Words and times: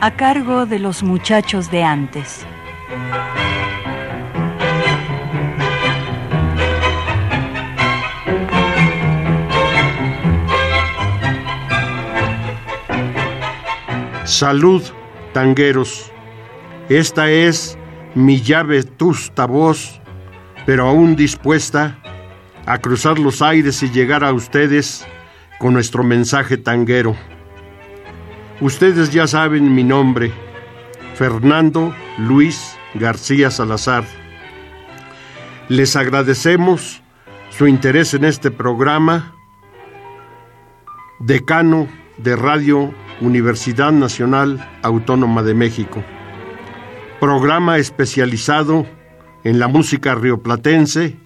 A 0.00 0.12
cargo 0.12 0.64
de 0.64 0.78
los 0.78 1.02
muchachos 1.02 1.70
de 1.70 1.82
antes. 1.82 2.46
Salud, 14.24 14.82
tangueros. 15.32 16.12
Esta 16.88 17.30
es 17.30 17.76
mi 18.14 18.40
llave 18.40 18.84
tusta 18.84 19.46
voz, 19.46 20.00
pero 20.64 20.86
aún 20.86 21.16
dispuesta 21.16 21.98
a 22.66 22.78
cruzar 22.78 23.18
los 23.18 23.42
aires 23.42 23.82
y 23.82 23.90
llegar 23.90 24.22
a 24.22 24.32
ustedes 24.32 25.04
con 25.58 25.72
nuestro 25.72 26.04
mensaje 26.04 26.56
tanguero. 26.56 27.16
Ustedes 28.60 29.12
ya 29.12 29.28
saben 29.28 29.72
mi 29.72 29.84
nombre, 29.84 30.32
Fernando 31.14 31.94
Luis 32.18 32.76
García 32.94 33.52
Salazar. 33.52 34.04
Les 35.68 35.94
agradecemos 35.94 37.00
su 37.50 37.68
interés 37.68 38.14
en 38.14 38.24
este 38.24 38.50
programa, 38.50 39.32
decano 41.20 41.86
de 42.16 42.34
Radio 42.34 42.92
Universidad 43.20 43.92
Nacional 43.92 44.68
Autónoma 44.82 45.44
de 45.44 45.54
México, 45.54 46.02
programa 47.20 47.78
especializado 47.78 48.88
en 49.44 49.60
la 49.60 49.68
música 49.68 50.16
rioplatense 50.16 51.16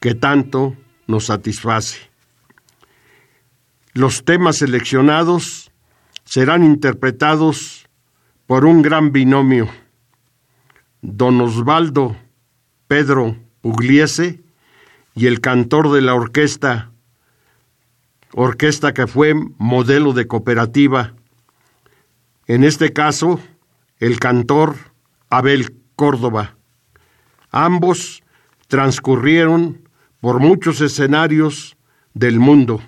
que 0.00 0.14
tanto 0.14 0.74
nos 1.06 1.26
satisface. 1.26 1.98
Los 3.92 4.24
temas 4.24 4.56
seleccionados 4.56 5.69
serán 6.30 6.62
interpretados 6.62 7.88
por 8.46 8.64
un 8.64 8.82
gran 8.82 9.10
binomio, 9.10 9.68
don 11.02 11.40
Osvaldo 11.40 12.16
Pedro 12.86 13.34
Pugliese 13.62 14.40
y 15.16 15.26
el 15.26 15.40
cantor 15.40 15.90
de 15.90 16.02
la 16.02 16.14
orquesta, 16.14 16.92
orquesta 18.32 18.94
que 18.94 19.08
fue 19.08 19.34
modelo 19.58 20.12
de 20.12 20.28
cooperativa, 20.28 21.14
en 22.46 22.62
este 22.62 22.92
caso 22.92 23.40
el 23.98 24.20
cantor 24.20 24.76
Abel 25.30 25.82
Córdoba. 25.96 26.56
Ambos 27.50 28.22
transcurrieron 28.68 29.88
por 30.20 30.38
muchos 30.38 30.80
escenarios 30.80 31.76
del 32.14 32.38
mundo. 32.38 32.80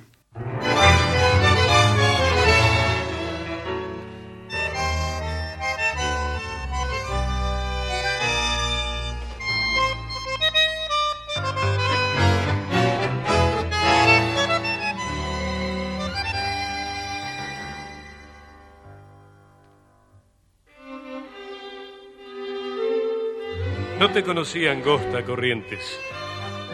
Conocí 24.22 24.66
angosta 24.66 25.24
corrientes, 25.24 25.98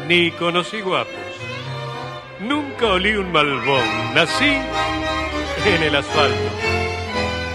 ni 0.06 0.31
conocí 0.32 0.81
guapos. 0.81 1.14
Nunca 2.41 2.86
olí 2.92 3.14
un 3.16 3.32
malbón, 3.32 3.84
nací 4.14 4.56
en 5.66 5.82
el 5.82 5.97
asfalto. 5.97 6.50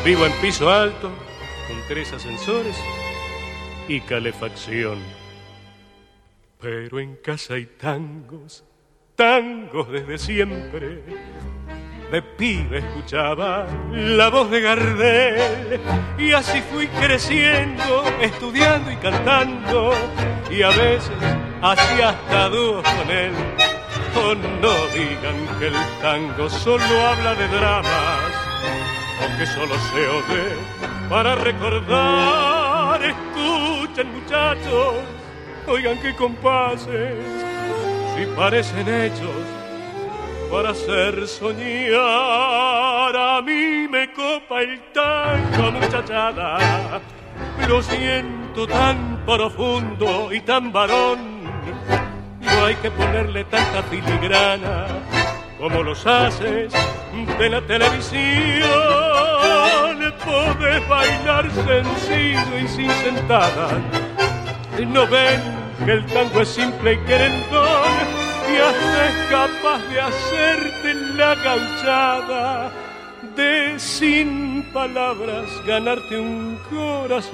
Vivo 0.03 0.25
en 0.25 0.33
piso 0.33 0.69
alto, 0.69 1.09
con 1.67 1.77
tres 1.87 2.11
ascensores 2.11 2.75
y 3.87 4.01
calefacción. 4.01 4.99
Pero 6.59 6.99
en 6.99 7.15
casa 7.17 7.55
hay 7.55 7.65
tangos, 7.65 8.63
tangos 9.15 9.91
desde 9.91 10.17
siempre 10.17 11.03
de 12.13 12.21
pibe 12.21 12.77
escuchaba 12.77 13.65
la 13.91 14.29
voz 14.29 14.51
de 14.51 14.61
Gardel 14.61 15.81
y 16.19 16.31
así 16.31 16.61
fui 16.71 16.85
creciendo, 16.87 18.03
estudiando 18.21 18.91
y 18.91 18.97
cantando 18.97 19.91
y 20.51 20.61
a 20.61 20.67
veces 20.67 21.09
hacía 21.59 22.09
hasta 22.09 22.49
dúos 22.49 22.83
con 22.83 23.09
él. 23.09 23.31
Oh, 24.15 24.35
no 24.35 24.75
digan 24.93 25.57
que 25.57 25.67
el 25.69 25.73
tango 26.03 26.51
solo 26.51 26.83
habla 26.83 27.33
de 27.33 27.47
dramas 27.47 28.31
o 29.19 29.37
que 29.39 29.47
solo 29.47 29.73
se 29.73 30.07
ode 30.07 30.55
para 31.09 31.33
recordar. 31.33 33.01
Escuchen 33.03 34.13
muchachos, 34.13 34.97
oigan 35.65 35.99
qué 35.99 36.13
compases, 36.13 37.17
si 38.15 38.25
parecen 38.35 38.87
hechos 38.87 39.52
para 40.53 40.69
hacer 40.69 41.27
soñar. 41.27 41.97
A 43.17 43.41
mí 43.41 43.87
me 43.89 44.13
copa 44.13 44.61
el 44.61 44.79
tango, 44.93 45.71
muchachada. 45.71 47.01
Lo 47.67 47.81
siento 47.81 48.67
tan 48.67 49.25
profundo 49.25 50.31
y 50.31 50.41
tan 50.41 50.71
varón. 50.71 51.43
No 52.39 52.65
hay 52.65 52.75
que 52.75 52.91
ponerle 52.91 53.45
tanta 53.45 53.81
filigrana 53.81 54.85
como 55.59 55.81
los 55.81 56.05
haces 56.05 56.71
de 57.39 57.49
la 57.49 57.61
televisión. 57.61 58.69
Podés 60.23 60.87
bailar 60.87 61.49
sencillo 61.51 62.59
y 62.63 62.67
sin 62.67 62.91
sentada. 62.91 63.69
No 64.87 65.07
ven 65.07 65.41
que 65.83 65.93
el 65.93 66.05
tango 66.05 66.41
es 66.41 66.49
simple 66.49 66.93
y 66.93 66.97
querendón 66.99 68.22
es 68.51 69.15
capaz 69.29 69.81
de 69.89 69.99
hacerte 70.01 70.93
la 71.15 71.35
gauchada, 71.35 72.71
de 73.35 73.79
sin 73.79 74.63
palabras 74.73 75.49
ganarte 75.65 76.19
un 76.19 76.57
corazón. 76.69 77.33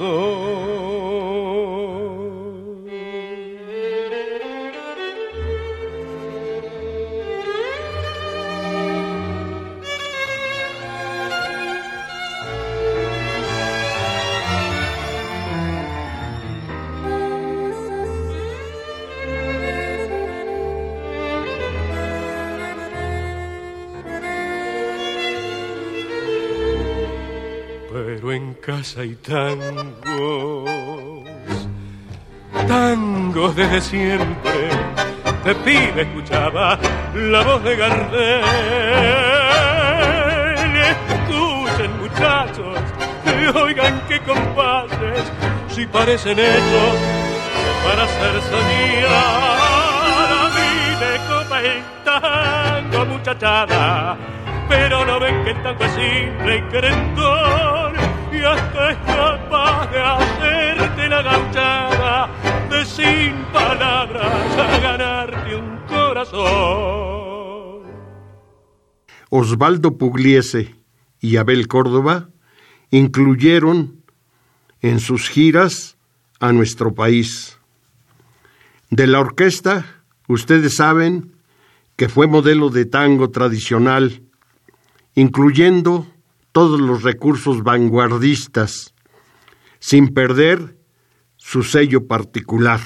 En 28.27 28.53
casa 28.55 29.01
hay 29.01 29.15
tangos, 29.15 30.69
tangos 32.67 33.55
desde 33.55 33.81
siempre. 33.81 34.69
Te 35.43 35.55
pide, 35.55 36.01
escuchaba 36.01 36.77
la 37.15 37.43
voz 37.43 37.63
de 37.63 37.75
Gardel. 37.77 38.43
Escuchen, 40.91 41.97
muchachos, 42.01 42.77
oigan 43.55 44.01
qué 44.09 44.19
compases, 44.19 45.31
si 45.69 45.85
parecen 45.85 46.37
hechos 46.39 46.95
para 47.85 48.03
hacer 48.03 48.41
soñar. 48.51 49.59
A 50.35 50.49
mí 50.55 50.71
me 50.99 51.13
copa 51.27 51.61
el 51.61 51.81
tango, 52.03 53.05
muchachada, 53.05 54.17
pero 54.69 55.05
no 55.05 55.19
ven 55.19 55.43
que 55.43 55.49
el 55.51 55.63
tango 55.63 55.83
es 55.83 55.91
simple 55.91 56.57
y 56.57 56.61
querendón 56.69 57.93
y 58.31 58.37
hasta 58.43 58.91
es 58.91 58.97
capaz 58.99 59.91
de 59.91 59.99
hacerte 59.99 61.09
la 61.09 61.21
gauchada 61.23 62.29
de 62.69 62.85
sin 62.85 63.33
palabras 63.51 64.57
a 64.57 64.79
ganarte 64.79 65.55
un 65.55 65.79
corazón. 65.87 67.49
Osvaldo 69.29 69.97
Pugliese 69.97 70.75
y 71.19 71.37
Abel 71.37 71.67
Córdoba 71.67 72.29
incluyeron 72.91 74.03
en 74.81 74.99
sus 74.99 75.29
giras 75.29 75.97
a 76.39 76.53
nuestro 76.53 76.93
país. 76.93 77.57
De 78.89 79.07
la 79.07 79.19
orquesta, 79.19 80.03
ustedes 80.27 80.75
saben 80.75 81.33
que 81.95 82.07
fue 82.09 82.27
modelo 82.27 82.69
de 82.69 82.85
tango 82.85 83.29
tradicional, 83.29 84.23
incluyendo 85.19 86.07
todos 86.53 86.79
los 86.79 87.03
recursos 87.03 87.61
vanguardistas, 87.61 88.93
sin 89.79 90.13
perder 90.13 90.77
su 91.35 91.61
sello 91.61 92.07
particular. 92.07 92.79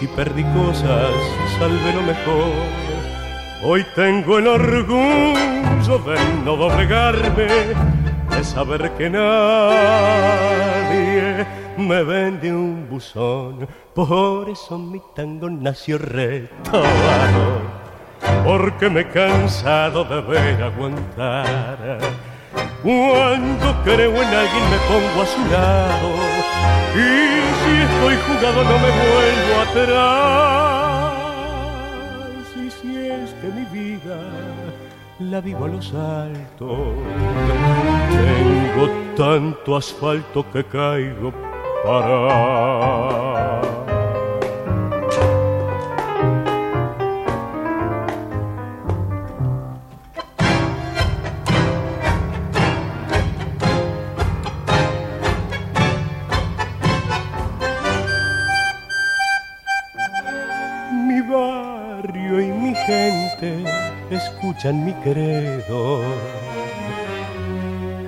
Si 0.00 0.06
perdí 0.06 0.42
cosas, 0.44 1.12
salve 1.58 1.92
lo 1.92 2.00
mejor 2.00 2.54
Hoy 3.62 3.84
tengo 3.94 4.38
el 4.38 4.46
orgullo 4.46 5.98
de 6.06 6.16
no 6.46 6.56
doblegarme, 6.56 7.46
de 8.30 8.42
saber 8.42 8.90
que 8.92 9.10
nadie 9.10 9.36
me 11.76 12.02
vende 12.02 12.50
un 12.50 12.88
buzón. 12.88 13.68
Por 13.94 14.48
eso 14.48 14.78
mi 14.78 15.02
tango 15.14 15.50
nació 15.50 15.98
retomado, 15.98 17.60
porque 18.42 18.88
me 18.88 19.00
he 19.02 19.08
cansado 19.08 20.04
de 20.04 20.22
ver 20.22 20.62
aguantar. 20.62 21.98
Cuando 22.82 23.82
creo 23.84 24.22
en 24.22 24.28
alguien 24.28 24.70
me 24.70 24.78
pongo 24.88 25.20
a 25.22 25.26
su 25.26 25.44
lado, 25.52 26.49
y 26.94 26.98
si 27.60 27.72
estoy 27.82 28.16
jugado 28.26 28.64
no 28.64 28.76
me 28.78 28.90
vuelvo 28.90 29.54
atrás 29.70 30.90
que 33.40 33.48
mi 33.48 33.64
vida 33.66 34.18
la 35.18 35.40
vivo 35.40 35.64
a 35.64 35.68
los 35.68 35.94
altos. 35.94 36.94
Tengo 38.10 38.88
tanto 39.16 39.76
asfalto 39.76 40.44
que 40.52 40.64
caigo 40.64 41.32
para 41.84 43.60
escuchan 64.24 64.84
mi 64.84 64.92
credo, 64.94 66.02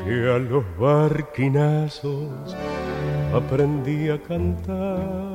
que 0.05 0.33
a 0.35 0.39
los 0.39 0.65
barquinazos 0.79 2.57
aprendí 3.35 4.09
a 4.11 4.19
cantar. 4.21 5.33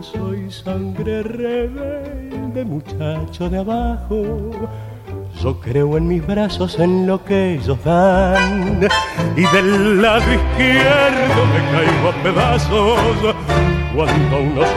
Soy 0.00 0.50
sangre 0.50 1.22
rebelde, 1.22 2.64
muchacho 2.64 3.48
de 3.48 3.58
abajo. 3.58 4.50
Yo 5.42 5.58
creo 5.60 5.96
en 5.96 6.08
mis 6.08 6.26
brazos, 6.26 6.78
en 6.78 7.06
lo 7.06 7.24
que 7.24 7.54
ellos 7.54 7.78
dan. 7.84 8.80
Y 9.36 9.42
del 9.54 10.00
lado 10.02 10.24
izquierdo 10.32 11.40
me 11.52 11.60
caigo 11.72 12.08
a 12.08 12.14
pedazos 12.22 13.34
cuando 13.94 14.40
unos 14.40 14.68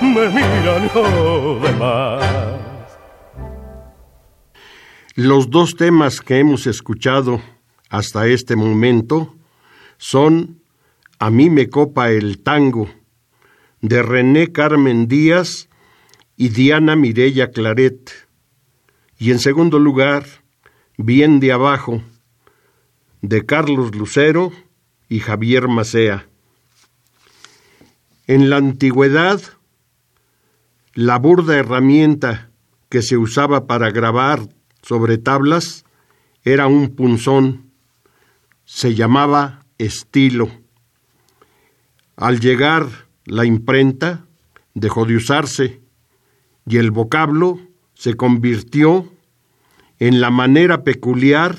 me 0.00 0.28
miran 0.28 0.90
demás. 1.62 2.24
Los 5.16 5.50
dos 5.50 5.74
temas 5.74 6.20
que 6.20 6.38
hemos 6.38 6.66
escuchado 6.66 7.40
hasta 7.88 8.26
este 8.26 8.56
momento 8.56 9.34
son 9.98 10.62
A 11.18 11.30
mí 11.30 11.50
me 11.50 11.68
copa 11.68 12.10
el 12.10 12.42
tango, 12.42 12.88
de 13.82 14.02
René 14.02 14.52
Carmen 14.52 15.08
Díaz 15.08 15.68
y 16.36 16.48
Diana 16.48 16.96
Mirella 16.96 17.50
Claret. 17.50 18.10
Y 19.18 19.30
en 19.32 19.38
segundo 19.38 19.78
lugar, 19.78 20.24
Bien 21.02 21.40
de 21.40 21.50
abajo, 21.50 22.02
de 23.22 23.46
Carlos 23.46 23.94
Lucero 23.94 24.52
y 25.08 25.20
Javier 25.20 25.66
Macea. 25.66 26.29
En 28.30 28.48
la 28.48 28.58
antigüedad, 28.58 29.42
la 30.94 31.18
burda 31.18 31.56
herramienta 31.56 32.52
que 32.88 33.02
se 33.02 33.16
usaba 33.16 33.66
para 33.66 33.90
grabar 33.90 34.48
sobre 34.82 35.18
tablas 35.18 35.84
era 36.44 36.68
un 36.68 36.94
punzón. 36.94 37.72
Se 38.64 38.94
llamaba 38.94 39.66
estilo. 39.78 40.48
Al 42.14 42.38
llegar 42.38 42.86
la 43.24 43.44
imprenta, 43.44 44.26
dejó 44.74 45.06
de 45.06 45.16
usarse 45.16 45.80
y 46.68 46.76
el 46.76 46.92
vocablo 46.92 47.58
se 47.94 48.14
convirtió 48.14 49.12
en 49.98 50.20
la 50.20 50.30
manera 50.30 50.84
peculiar 50.84 51.56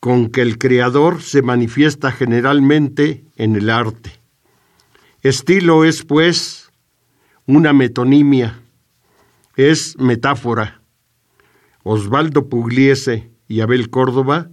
con 0.00 0.30
que 0.30 0.40
el 0.40 0.56
creador 0.56 1.20
se 1.20 1.42
manifiesta 1.42 2.12
generalmente 2.12 3.26
en 3.36 3.56
el 3.56 3.68
arte. 3.68 4.21
Estilo 5.22 5.84
es, 5.84 6.04
pues, 6.04 6.72
una 7.46 7.72
metonimia, 7.72 8.60
es 9.54 9.96
metáfora. 9.96 10.82
Osvaldo 11.84 12.48
Pugliese 12.48 13.30
y 13.46 13.60
Abel 13.60 13.88
Córdoba 13.88 14.50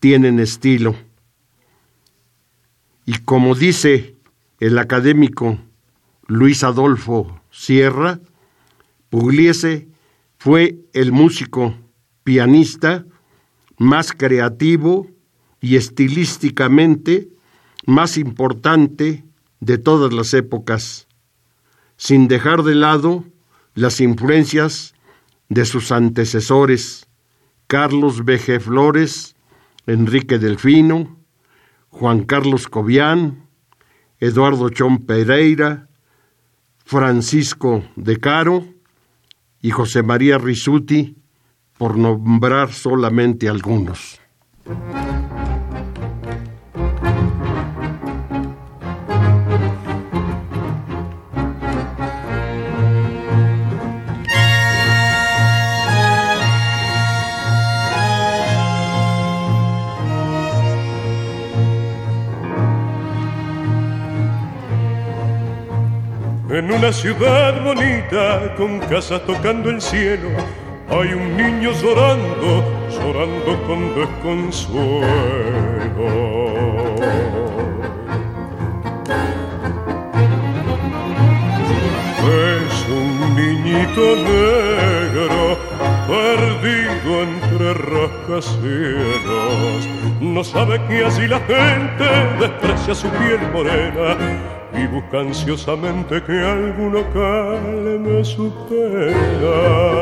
tienen 0.00 0.40
estilo. 0.40 0.96
Y 3.06 3.18
como 3.18 3.54
dice 3.54 4.16
el 4.58 4.78
académico 4.78 5.58
Luis 6.26 6.64
Adolfo 6.64 7.40
Sierra, 7.52 8.18
Pugliese 9.10 9.86
fue 10.38 10.76
el 10.92 11.12
músico 11.12 11.76
pianista 12.24 13.06
más 13.78 14.12
creativo 14.12 15.06
y 15.60 15.76
estilísticamente 15.76 17.28
más 17.86 18.18
importante 18.18 19.24
de 19.60 19.78
todas 19.78 20.12
las 20.12 20.34
épocas, 20.34 21.06
sin 21.96 22.28
dejar 22.28 22.62
de 22.62 22.74
lado 22.74 23.24
las 23.74 24.00
influencias 24.00 24.94
de 25.48 25.64
sus 25.64 25.92
antecesores, 25.92 27.06
Carlos 27.66 28.24
B. 28.24 28.38
Flores, 28.38 29.36
Enrique 29.86 30.38
Delfino, 30.38 31.16
Juan 31.90 32.24
Carlos 32.24 32.68
Cobian, 32.68 33.46
Eduardo 34.18 34.68
Chón 34.70 35.06
Pereira, 35.06 35.88
Francisco 36.84 37.84
de 37.96 38.18
Caro 38.18 38.64
y 39.60 39.70
José 39.70 40.02
María 40.02 40.38
Risuti, 40.38 41.16
por 41.78 41.96
nombrar 41.96 42.72
solamente 42.72 43.48
algunos. 43.48 44.20
En 66.70 66.76
una 66.76 66.92
ciudad 66.92 67.64
bonita, 67.64 68.54
con 68.54 68.78
casas 68.78 69.26
tocando 69.26 69.70
el 69.70 69.82
cielo, 69.82 70.28
hay 70.88 71.14
un 71.14 71.36
niño 71.36 71.72
llorando, 71.72 72.62
llorando 72.88 73.60
con 73.66 73.92
desconsuelo. 73.96 75.02
Es 82.22 82.86
un 82.88 83.34
niñito 83.34 84.14
negro, 84.30 85.58
perdido 86.06 87.22
entre 87.24 87.74
rascacielos. 87.74 89.88
No 90.20 90.44
sabe 90.44 90.80
que 90.86 91.04
así 91.04 91.26
la 91.26 91.40
gente 91.40 92.06
desprecia 92.38 92.94
su 92.94 93.08
piel 93.08 93.40
morena 93.52 94.59
y 94.82 94.86
busca 94.86 95.20
ansiosamente 95.20 96.22
que 96.22 96.40
alguno 96.42 97.04
calme 97.12 98.24
su 98.24 98.50
pena. 98.68 100.00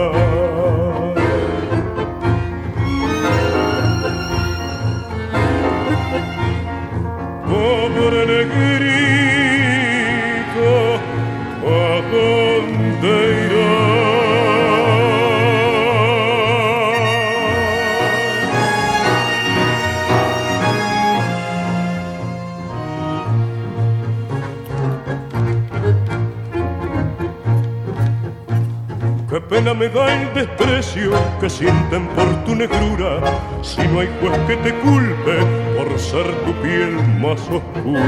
Me 29.79 29.89
da 29.89 30.13
el 30.13 30.35
desprecio 30.35 31.13
que 31.41 31.49
sienten 31.49 32.09
por 32.09 32.27
tu 32.45 32.57
negrura, 32.57 33.21
si 33.63 33.81
no 33.87 34.01
hay 34.01 34.09
juez 34.21 34.37
que 34.49 34.57
te 34.57 34.75
culpe 34.75 35.37
por 35.77 35.97
ser 36.01 36.27
tu 36.45 36.53
piel 36.63 36.97
más 37.21 37.41
oscura. 37.43 38.03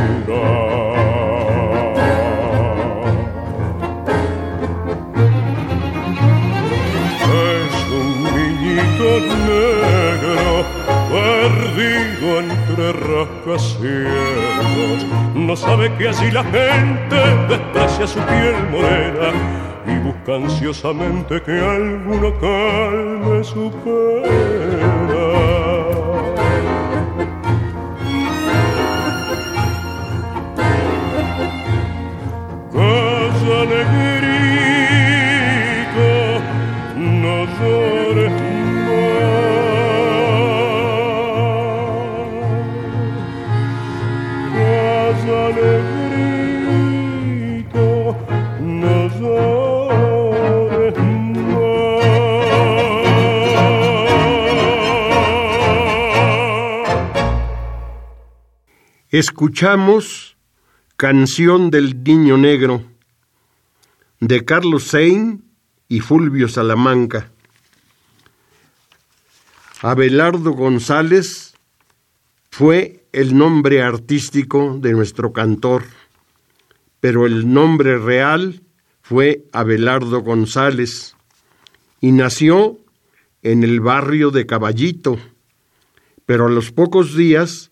Es 7.47 7.75
un 7.93 8.25
niñito 8.35 9.21
negro 9.47 10.65
perdido 11.13 12.27
entre 12.41 12.93
rascacielos. 12.95 15.01
No 15.37 15.55
sabe 15.55 15.95
que 15.95 16.09
así 16.09 16.33
la 16.33 16.43
gente 16.43 17.17
desprecia 17.49 18.09
su 18.09 18.19
piel 18.19 18.57
morena 18.73 19.70
y 19.87 19.99
busca 19.99 20.35
ansiosamente 20.37 21.41
que 21.43 21.53
alguno 21.53 22.33
calme 22.41 23.45
su 23.45 23.71
pena. 23.85 25.60
Escuchamos 59.13 60.37
Canción 60.97 61.73
del 61.73 62.05
Niño 62.05 62.39
Negro 62.39 62.85
de 64.21 64.45
Carlos 64.45 64.85
Sein 64.85 65.43
y 65.89 65.99
Fulvio 65.99 66.47
Salamanca. 66.47 67.29
Abelardo 69.83 70.53
González 70.53 71.55
fue 72.53 73.05
el 73.11 73.37
nombre 73.37 73.83
artístico 73.83 74.79
de 74.81 74.93
nuestro 74.93 75.33
cantor, 75.33 75.87
pero 77.01 77.27
el 77.27 77.53
nombre 77.53 77.99
real 77.99 78.63
fue 79.03 79.45
Abelardo 79.53 80.21
González 80.21 81.17
y 82.01 82.13
nació 82.13 82.79
en 83.43 83.65
el 83.65 83.81
barrio 83.81 84.31
de 84.31 84.47
Caballito, 84.47 85.19
pero 86.27 86.47
a 86.47 86.51
los 86.51 86.71
pocos 86.71 87.17
días 87.17 87.70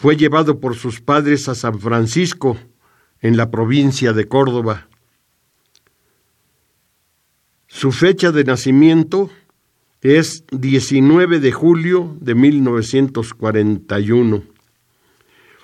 fue 0.00 0.16
llevado 0.16 0.60
por 0.60 0.76
sus 0.76 1.02
padres 1.02 1.46
a 1.50 1.54
San 1.54 1.78
Francisco, 1.78 2.56
en 3.20 3.36
la 3.36 3.50
provincia 3.50 4.14
de 4.14 4.26
Córdoba. 4.26 4.88
Su 7.66 7.92
fecha 7.92 8.32
de 8.32 8.44
nacimiento 8.44 9.28
es 10.00 10.46
19 10.52 11.40
de 11.40 11.52
julio 11.52 12.16
de 12.18 12.34
1941. 12.34 14.42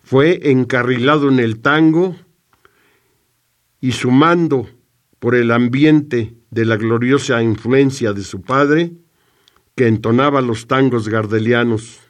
Fue 0.02 0.50
encarrilado 0.50 1.30
en 1.30 1.38
el 1.38 1.60
tango 1.60 2.14
y 3.80 3.92
sumando 3.92 4.68
por 5.18 5.34
el 5.34 5.50
ambiente 5.50 6.34
de 6.50 6.66
la 6.66 6.76
gloriosa 6.76 7.42
influencia 7.42 8.12
de 8.12 8.22
su 8.22 8.42
padre, 8.42 8.92
que 9.74 9.86
entonaba 9.86 10.42
los 10.42 10.66
tangos 10.66 11.08
gardelianos, 11.08 12.05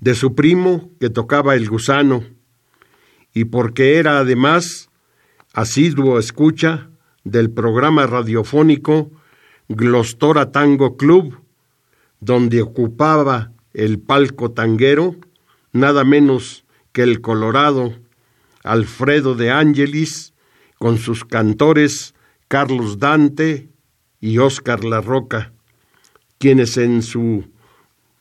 de 0.00 0.14
su 0.14 0.34
primo, 0.34 0.90
que 0.98 1.10
tocaba 1.10 1.54
el 1.54 1.68
gusano, 1.68 2.24
y 3.32 3.44
porque 3.44 3.96
era 3.96 4.18
además 4.18 4.90
asiduo 5.52 6.18
escucha 6.18 6.90
del 7.24 7.50
programa 7.50 8.06
radiofónico 8.06 9.10
Glostora 9.68 10.52
Tango 10.52 10.96
Club, 10.96 11.38
donde 12.20 12.62
ocupaba 12.62 13.52
el 13.72 13.98
palco 14.00 14.50
tanguero 14.50 15.16
nada 15.72 16.04
menos 16.04 16.64
que 16.92 17.02
el 17.02 17.20
colorado 17.20 17.94
Alfredo 18.64 19.34
de 19.34 19.50
Ángelis, 19.50 20.34
con 20.78 20.98
sus 20.98 21.24
cantores 21.24 22.14
Carlos 22.48 22.98
Dante 22.98 23.68
y 24.20 24.38
Óscar 24.38 24.84
La 24.84 25.00
Roca, 25.00 25.52
quienes 26.38 26.76
en 26.76 27.02
su 27.02 27.44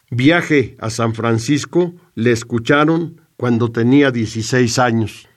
viaje 0.09 0.75
a 0.79 0.89
San 0.89 1.13
Francisco 1.13 1.93
le 2.15 2.31
escucharon 2.31 3.21
cuando 3.37 3.71
tenía 3.71 4.11
16 4.11 4.79
años. 4.79 5.28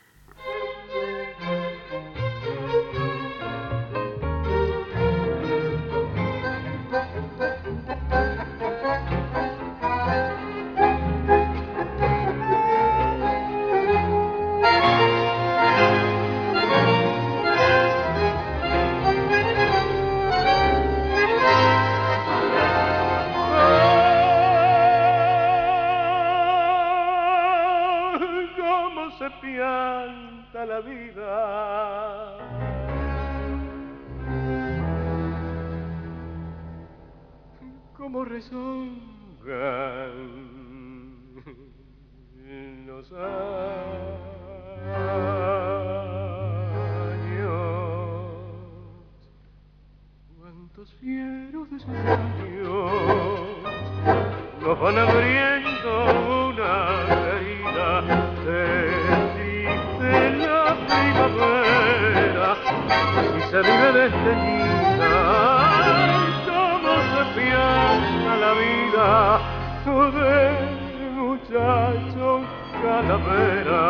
Calavera 72.81 73.85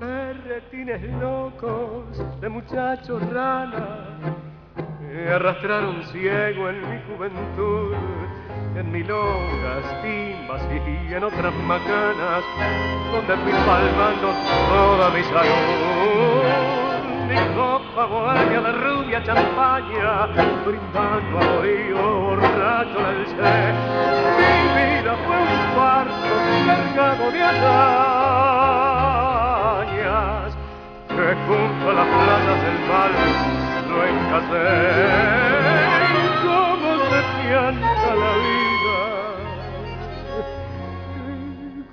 perretines 0.00 1.02
locos 1.20 2.40
de 2.40 2.48
muchachos 2.48 3.22
ranas 3.32 4.46
me 5.16 5.32
arrastraron 5.32 6.02
ciego 6.12 6.68
en 6.68 6.80
mi 6.90 7.00
juventud, 7.08 7.94
en 8.76 8.92
milongas, 8.92 10.02
timbas 10.02 10.62
y 10.70 11.14
en 11.14 11.24
otras 11.24 11.54
macanas, 11.64 12.44
donde 13.10 13.36
fui 13.36 13.52
palmando 13.52 14.28
toda 14.68 15.10
mi 15.10 15.22
salud. 15.24 16.95
Mi 17.28 17.34
copa 17.56 18.06
bohemia 18.06 18.60
de 18.60 18.72
rubia 18.72 19.20
champaña, 19.24 20.26
brindando 20.64 21.38
a 21.38 21.42
morío 21.42 22.02
borracho 22.20 22.98
del 23.02 23.26
ser. 23.26 23.74
Mi 24.38 24.52
vida 24.78 25.12
fue 25.26 25.36
un 25.36 25.54
farso 25.74 26.34
cargado 26.66 27.24
de 27.32 27.40
hazañas, 27.42 28.10
que 31.08 31.26
junto 31.46 31.84
a 31.90 31.92
las 31.94 32.08
playas 32.14 32.58
del 32.62 32.78
mal 32.90 33.12
no 33.88 33.96
escasez, 34.12 35.10
cómo 36.44 36.88
se 37.10 37.20
pianta 37.42 38.10
la 38.22 38.32
vida, 38.46 38.98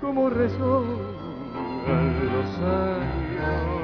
cómo 0.00 0.22
resonan 0.30 2.06
los 2.32 2.50
años. 2.58 3.83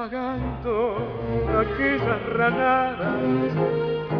Estoy 0.00 0.08
pagando 0.08 0.96
aquellas 1.60 2.22
ranadas, 2.34 3.52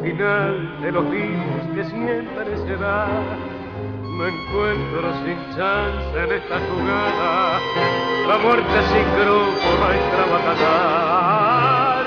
final 0.03 0.81
de 0.83 0.93
los 0.93 1.11
días 1.11 1.67
que 1.75 1.85
siempre 1.85 2.57
se 2.67 2.77
da. 2.77 3.09
Me 4.19 4.29
encuentro 4.29 5.13
sin 5.25 5.39
chance 5.57 6.25
en 6.25 6.33
esta 6.33 6.59
jugada, 6.69 7.61
la 8.29 8.39
muerte 8.39 8.83
sin 8.89 9.07
grupo 9.17 9.69
va 9.81 9.91
a 10.21 10.27
batallar. 10.33 12.05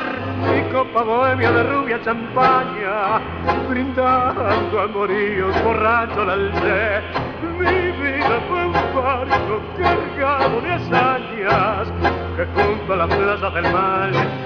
Mi 0.54 0.62
copa 0.72 1.02
bohemia 1.04 1.52
de 1.52 1.64
rubia 1.64 2.02
champaña, 2.04 3.22
brindando 3.70 4.82
amoríos, 4.82 5.64
borracho 5.64 6.26
la 6.26 6.34
alcé. 6.34 7.02
Mi 7.58 7.92
vida 7.92 8.40
fue 8.48 8.66
un 8.66 8.74
barco 8.74 9.62
cargado 9.78 10.62
de 10.62 10.72
hazañas 10.74 11.88
que 12.36 12.46
junto 12.94 13.04
a 13.04 13.08
las 13.08 13.16
plazas 13.18 13.54
del 13.56 13.72
mal 13.74 14.43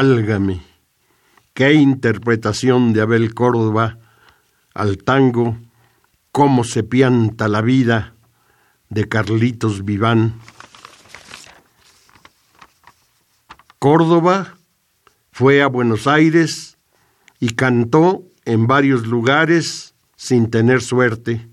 Válgame, 0.00 0.62
qué 1.54 1.72
interpretación 1.72 2.92
de 2.92 3.00
Abel 3.00 3.34
Córdoba 3.34 3.98
al 4.72 4.98
tango 4.98 5.58
Cómo 6.30 6.62
se 6.62 6.84
pianta 6.84 7.48
la 7.48 7.62
vida 7.62 8.14
de 8.90 9.08
Carlitos 9.08 9.84
Viván. 9.84 10.34
Córdoba 13.80 14.54
fue 15.32 15.62
a 15.62 15.66
Buenos 15.66 16.06
Aires 16.06 16.78
y 17.40 17.56
cantó 17.56 18.22
en 18.44 18.68
varios 18.68 19.04
lugares 19.04 19.96
sin 20.14 20.48
tener 20.48 20.80
suerte 20.80 21.48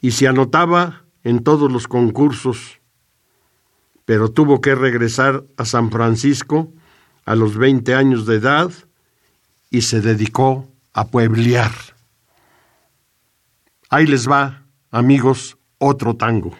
y 0.00 0.10
se 0.10 0.26
anotaba 0.26 1.04
en 1.22 1.44
todos 1.44 1.70
los 1.70 1.86
concursos, 1.86 2.80
pero 4.06 4.28
tuvo 4.28 4.60
que 4.60 4.74
regresar 4.74 5.44
a 5.56 5.64
San 5.64 5.92
Francisco 5.92 6.72
a 7.28 7.34
los 7.34 7.58
20 7.58 7.94
años 7.94 8.24
de 8.24 8.36
edad 8.36 8.70
y 9.68 9.82
se 9.82 10.00
dedicó 10.00 10.66
a 10.94 11.08
pueblear. 11.08 11.72
Ahí 13.90 14.06
les 14.06 14.26
va, 14.26 14.62
amigos, 14.90 15.58
otro 15.76 16.16
tango. 16.16 16.56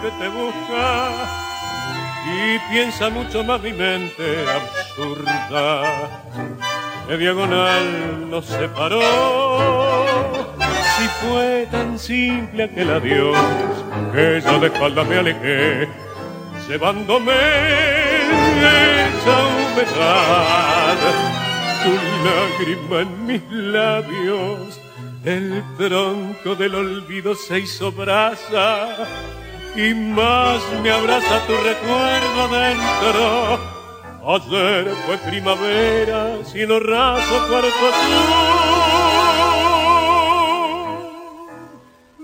Que 0.00 0.10
te 0.20 0.28
busca 0.28 1.10
y 2.24 2.58
piensa 2.72 3.10
mucho 3.10 3.42
más 3.42 3.60
mi 3.60 3.72
mente 3.72 4.44
absurda. 4.48 5.82
De 7.08 7.18
diagonal 7.18 8.30
nos 8.30 8.46
separó. 8.46 9.00
Si 10.96 11.08
fue 11.26 11.66
tan 11.70 11.98
simple 11.98 12.64
aquel 12.64 12.90
adiós 12.90 13.36
que 14.12 14.40
yo 14.44 14.60
de 14.60 14.66
espalda 14.68 15.02
me 15.04 15.18
alejé, 15.18 15.88
llevándome 16.68 17.32
esa 19.08 19.36
humedad, 19.48 20.98
tu 21.82 21.92
lágrima 22.24 23.00
en 23.00 23.26
mis 23.26 23.42
labios 23.50 24.81
el 25.24 25.62
tronco 25.76 26.56
del 26.56 26.74
olvido 26.74 27.34
se 27.34 27.60
hizo 27.60 27.92
brasa 27.92 29.06
y 29.76 29.94
más 29.94 30.60
me 30.82 30.90
abraza 30.90 31.46
tu 31.46 31.52
recuerdo 31.52 32.48
dentro. 32.48 33.60
Ayer 34.24 34.90
fue 35.06 35.16
primavera, 35.18 36.44
cielo 36.44 36.80
raso, 36.80 37.48
cuarto 37.48 37.68
azul. 37.92 38.30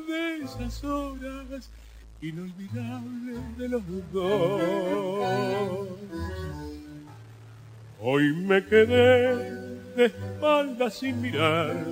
De 0.07 0.45
esas 0.45 0.85
horas 0.85 1.71
inolvidables 2.21 3.59
de 3.59 3.69
los 3.69 3.83
dos. 4.13 5.89
Hoy 8.01 8.33
me 8.33 8.65
quedé 8.65 9.35
de 9.97 10.07
espaldas 10.07 10.95
sin 10.95 11.21
mirar 11.21 11.85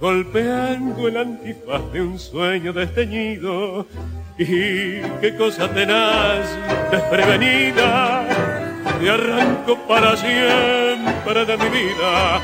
golpeando 0.00 1.08
el 1.08 1.16
antifaz 1.16 1.92
de 1.92 2.02
un 2.02 2.18
sueño 2.18 2.72
desteñido. 2.72 3.86
Y 4.38 5.00
qué 5.20 5.34
cosa 5.38 5.68
tenaz, 5.70 6.46
desprevenida, 6.90 8.26
te 9.00 9.10
arranco 9.10 9.78
para 9.88 10.16
siempre 10.16 11.44
de 11.46 11.56
mi 11.56 11.68
vida. 11.70 12.40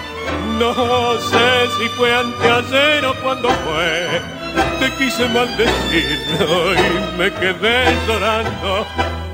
No 0.59 1.19
sé 1.19 1.69
si 1.79 1.89
fue 1.91 2.15
anteayer 2.15 3.05
o 3.05 3.15
cuando 3.23 3.49
fue, 3.51 4.21
te 4.81 4.91
quise 4.97 5.29
maldecir 5.29 6.19
y 6.79 7.19
me 7.19 7.31
quedé 7.33 7.95
llorando. 8.07 8.87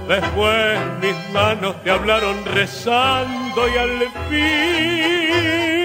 Después 0.09 0.79
mis 1.01 1.33
manos 1.33 1.77
te 1.85 1.91
hablaron 1.91 2.45
rezando 2.47 3.69
y 3.69 3.79
al 3.79 3.99
fin 4.29 5.78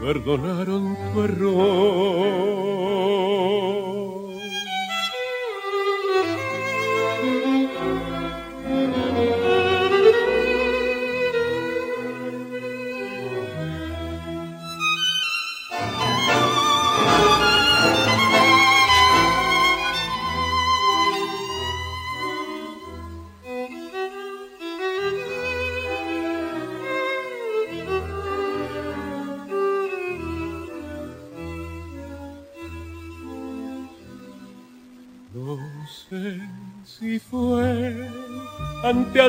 perdonaron 0.00 0.96
tu 1.12 1.20
error. 1.20 1.60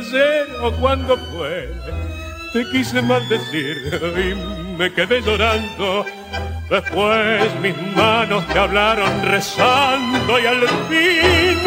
Anteayer 0.01 0.47
o 0.61 0.71
cuando 0.73 1.17
fue. 1.17 1.69
Te 2.53 2.69
quise 2.69 3.01
maldecir 3.01 3.77
y 4.17 4.35
me 4.77 4.93
quedé 4.93 5.21
llorando. 5.21 6.05
Después 6.69 7.59
mis 7.61 7.75
manos 7.95 8.45
te 8.47 8.59
hablaron 8.59 9.23
rezando 9.23 10.39
y 10.39 10.45
al 10.45 10.67
fin 10.89 11.57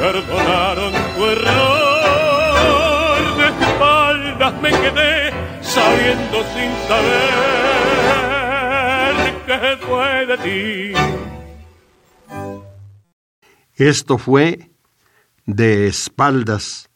perdonaron 0.00 0.92
tu 1.16 1.24
error. 1.26 2.42
De 3.36 3.46
espaldas 3.48 4.54
me 4.60 4.70
quedé 4.70 5.32
sabiendo 5.60 6.44
sin 6.54 6.70
saber 6.88 7.12
qué 9.46 9.76
fue 9.86 10.26
de 10.26 10.38
ti. 10.38 10.92
Esto 13.76 14.18
fue 14.18 14.70
de 15.46 15.88
espaldas 15.88 16.91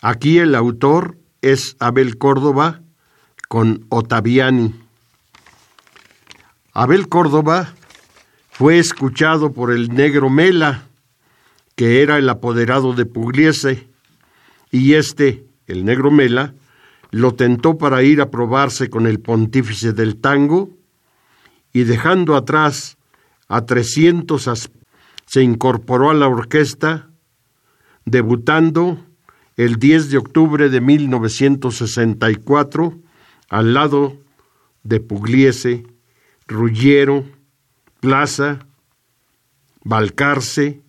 Aquí 0.00 0.38
el 0.38 0.54
autor 0.54 1.18
es 1.42 1.76
Abel 1.80 2.18
Córdoba 2.18 2.82
con 3.48 3.84
Ottaviani. 3.88 4.72
Abel 6.72 7.08
Córdoba 7.08 7.74
fue 8.48 8.78
escuchado 8.78 9.52
por 9.52 9.72
el 9.72 9.88
negro 9.88 10.30
Mela, 10.30 10.84
que 11.74 12.00
era 12.00 12.18
el 12.18 12.28
apoderado 12.28 12.92
de 12.92 13.06
Pugliese, 13.06 13.88
y 14.70 14.94
este, 14.94 15.44
el 15.66 15.84
negro 15.84 16.12
Mela, 16.12 16.54
lo 17.10 17.34
tentó 17.34 17.76
para 17.76 18.04
ir 18.04 18.20
a 18.20 18.30
probarse 18.30 18.90
con 18.90 19.04
el 19.08 19.18
pontífice 19.18 19.92
del 19.92 20.20
tango, 20.20 20.70
y 21.72 21.82
dejando 21.82 22.36
atrás 22.36 22.98
a 23.48 23.66
300 23.66 24.70
se 25.26 25.42
incorporó 25.42 26.10
a 26.10 26.14
la 26.14 26.28
orquesta, 26.28 27.10
debutando 28.04 29.07
el 29.58 29.78
10 29.78 30.10
de 30.10 30.16
octubre 30.18 30.70
de 30.70 30.80
1964 30.80 32.98
al 33.48 33.74
lado 33.74 34.16
de 34.84 35.00
Pugliese, 35.00 35.84
Ruggiero, 36.46 37.24
Plaza, 37.98 38.60
Balcarce, 39.82 40.80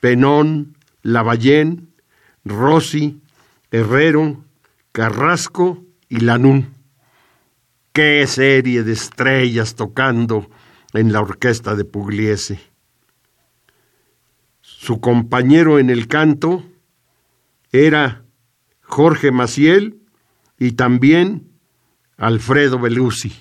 Penón, 0.00 0.76
Lavallén, 1.02 1.88
Rossi, 2.44 3.20
Herrero, 3.72 4.44
Carrasco 4.92 5.82
y 6.08 6.20
Lanún. 6.20 6.68
¡Qué 7.92 8.24
serie 8.28 8.84
de 8.84 8.92
estrellas 8.92 9.74
tocando 9.74 10.48
en 10.92 11.12
la 11.12 11.22
orquesta 11.22 11.74
de 11.74 11.84
Pugliese! 11.84 12.60
Su 14.60 15.00
compañero 15.00 15.80
en 15.80 15.90
el 15.90 16.06
canto, 16.06 16.62
era 17.72 18.24
Jorge 18.82 19.32
Maciel 19.32 19.98
y 20.58 20.72
también 20.72 21.48
Alfredo 22.18 22.78
Belusi. 22.78 23.32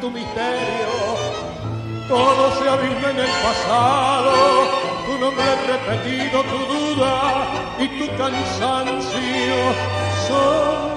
Tu 0.00 0.10
misterio. 0.10 0.90
Todo 2.08 2.42
se 2.58 2.68
abisma 2.68 3.10
en 3.10 3.18
el 3.18 3.32
pasado. 3.42 4.32
Tu 5.06 5.18
nombre 5.18 5.44
repetido 5.66 6.42
tu 6.42 6.58
duda 6.74 7.14
y 7.78 7.86
tu 7.98 8.06
cansancio. 8.16 9.56
Son 10.28 10.90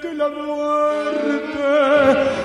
que 0.00 0.14
la 0.14 0.28
muerte, 0.28 1.62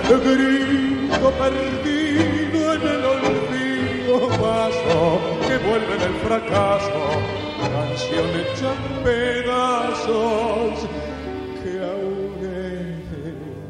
grito 0.09 1.31
perdido 1.31 2.73
en 2.73 2.81
el 2.81 3.05
olvido, 3.05 4.27
paso 4.29 5.19
que 5.47 5.57
vuelve 5.57 5.93
en 5.95 6.01
el 6.01 6.15
fracaso, 6.21 7.01
canción 7.59 8.27
hecha 8.39 8.71
pedazos 9.03 10.75
que 11.63 11.71
aún 11.83 12.31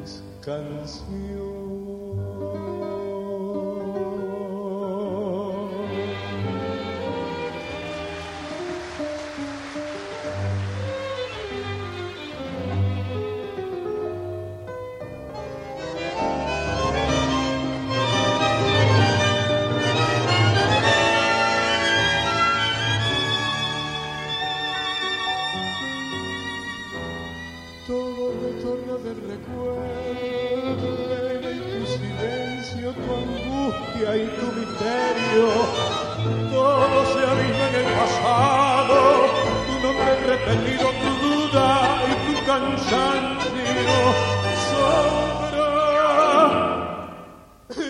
es 0.03 0.09
canción. 0.45 1.10
Repetido, 40.45 40.87
tu 40.89 41.11
duda 41.27 41.67
y 42.07 42.11
tu 42.27 42.35
cansancio. 42.45 43.51
Sombra, 45.51 45.71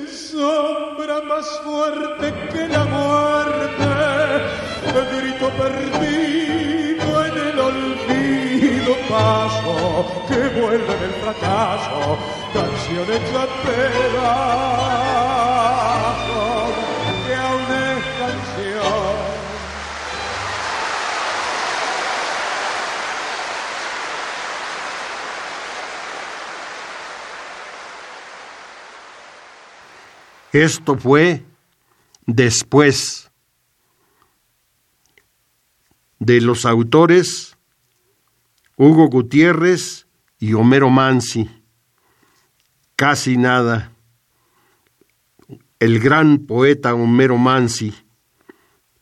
sombra 0.08 1.18
más 1.22 1.48
fuerte 1.64 2.26
que 2.52 2.64
la 2.68 2.84
muerte, 2.86 3.90
grito 5.12 5.48
perdido 5.62 7.26
en 7.26 7.36
el 7.38 7.60
olvido, 7.60 8.92
paso 9.10 9.76
que 10.28 10.42
vuelve 10.60 10.94
del 10.98 11.14
fracaso, 11.24 12.02
canción 12.54 13.08
hecha 13.12 13.44
pedazos, 13.64 15.31
Esto 30.52 30.98
fue 30.98 31.46
después 32.26 33.32
de 36.20 36.42
los 36.42 36.66
autores 36.66 37.58
Hugo 38.76 39.08
Gutiérrez 39.08 40.08
y 40.40 40.54
Homero 40.54 40.90
Mansi. 40.90 41.50
Casi 42.96 43.38
nada. 43.38 43.92
El 45.80 46.00
gran 46.00 46.40
poeta 46.40 46.94
Homero 46.94 47.38
Mansi, 47.38 47.94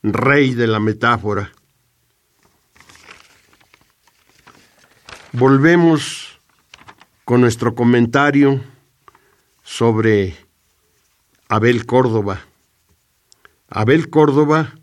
rey 0.03 0.53
de 0.53 0.67
la 0.67 0.79
metáfora. 0.79 1.51
Volvemos 5.31 6.39
con 7.25 7.41
nuestro 7.41 7.75
comentario 7.75 8.61
sobre 9.63 10.48
Abel 11.51 11.87
Córdoba. 11.87 12.41
Abel 13.69 14.11
Córdoba 14.11 14.75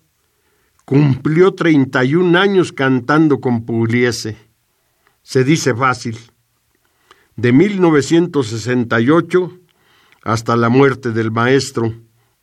cumplió 0.85 1.55
31 1.55 2.37
años 2.37 2.73
cantando 2.73 3.41
con 3.41 3.65
Pugliese. 3.65 4.37
Se 5.23 5.45
dice 5.45 5.77
fácil. 5.77 6.19
De 7.37 7.53
1968 7.53 9.61
hasta 10.25 10.57
la 10.57 10.69
muerte 10.69 11.13
del 11.13 11.31
maestro, 11.31 11.95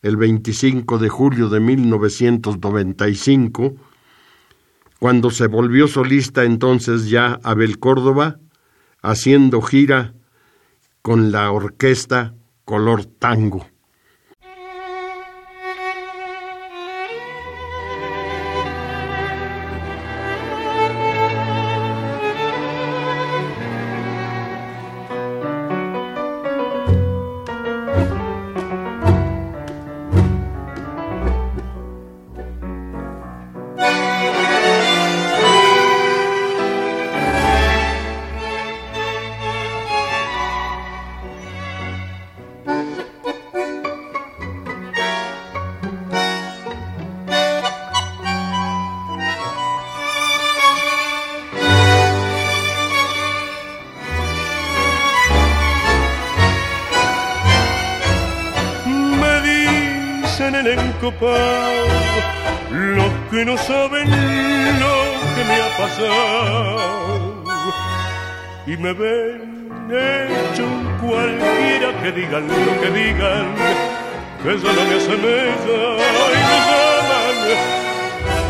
el 0.01 0.15
25 0.15 0.99
de 0.99 1.09
julio 1.09 1.49
de 1.49 1.59
1995, 1.59 3.75
cuando 4.99 5.31
se 5.31 5.47
volvió 5.47 5.89
solista 5.89 6.45
entonces 6.45 7.09
ya 7.09 7.41
Abel 7.43 7.77
Córdoba, 7.77 8.39
haciendo 9.01 9.61
gira 9.61 10.13
con 11.01 11.33
la 11.33 11.51
orquesta 11.51 12.35
Color 12.63 13.03
Tango. 13.03 13.72
Encopado 61.03 61.85
los 62.71 63.11
que 63.29 63.43
no 63.43 63.57
saben 63.57 64.09
lo 64.09 64.95
que 65.35 65.43
me 65.43 65.55
ha 65.61 65.77
pasado. 65.77 67.43
Y 68.65 68.77
me 68.77 68.93
ven 68.93 69.67
hecho 69.89 70.65
cualquiera 71.01 72.01
que 72.01 72.11
digan 72.13 72.47
lo 72.47 72.81
que 72.81 72.89
digan 72.91 73.53
que 74.41 74.55
eso 74.55 74.67
no 74.67 74.83
me 74.85 74.95
asemeja 74.95 75.81
y 76.31 76.41
me 76.49 76.57
llaman. 76.69 77.37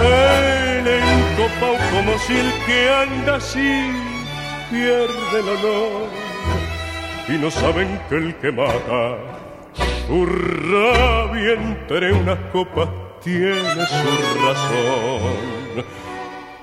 El 0.04 0.88
encopado 0.88 1.78
como 1.92 2.20
si 2.20 2.34
el 2.34 2.54
que 2.68 2.90
anda 2.90 3.36
así 3.38 3.92
pierde 4.70 5.40
el 5.40 5.50
honor 5.50 6.10
y 7.30 7.32
no 7.34 7.50
saben 7.50 8.00
que 8.10 8.16
el 8.16 8.36
que 8.36 8.52
mata 8.52 9.18
su 10.08 10.26
rabia 10.26 11.54
entre 11.54 12.14
unas 12.14 12.40
copas 12.52 12.90
tiene 13.24 13.86
su 13.86 14.12
razón. 14.46 15.86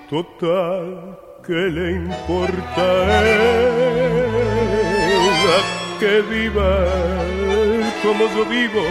Total, 0.08 1.18
¿qué 1.46 1.52
le 1.52 1.92
importa 1.92 2.82
a 2.82 3.22
ella 3.22 3.58
que 5.98 6.20
viva 6.22 6.72
como 8.02 8.24
yo 8.34 8.44
vivo? 8.44 8.82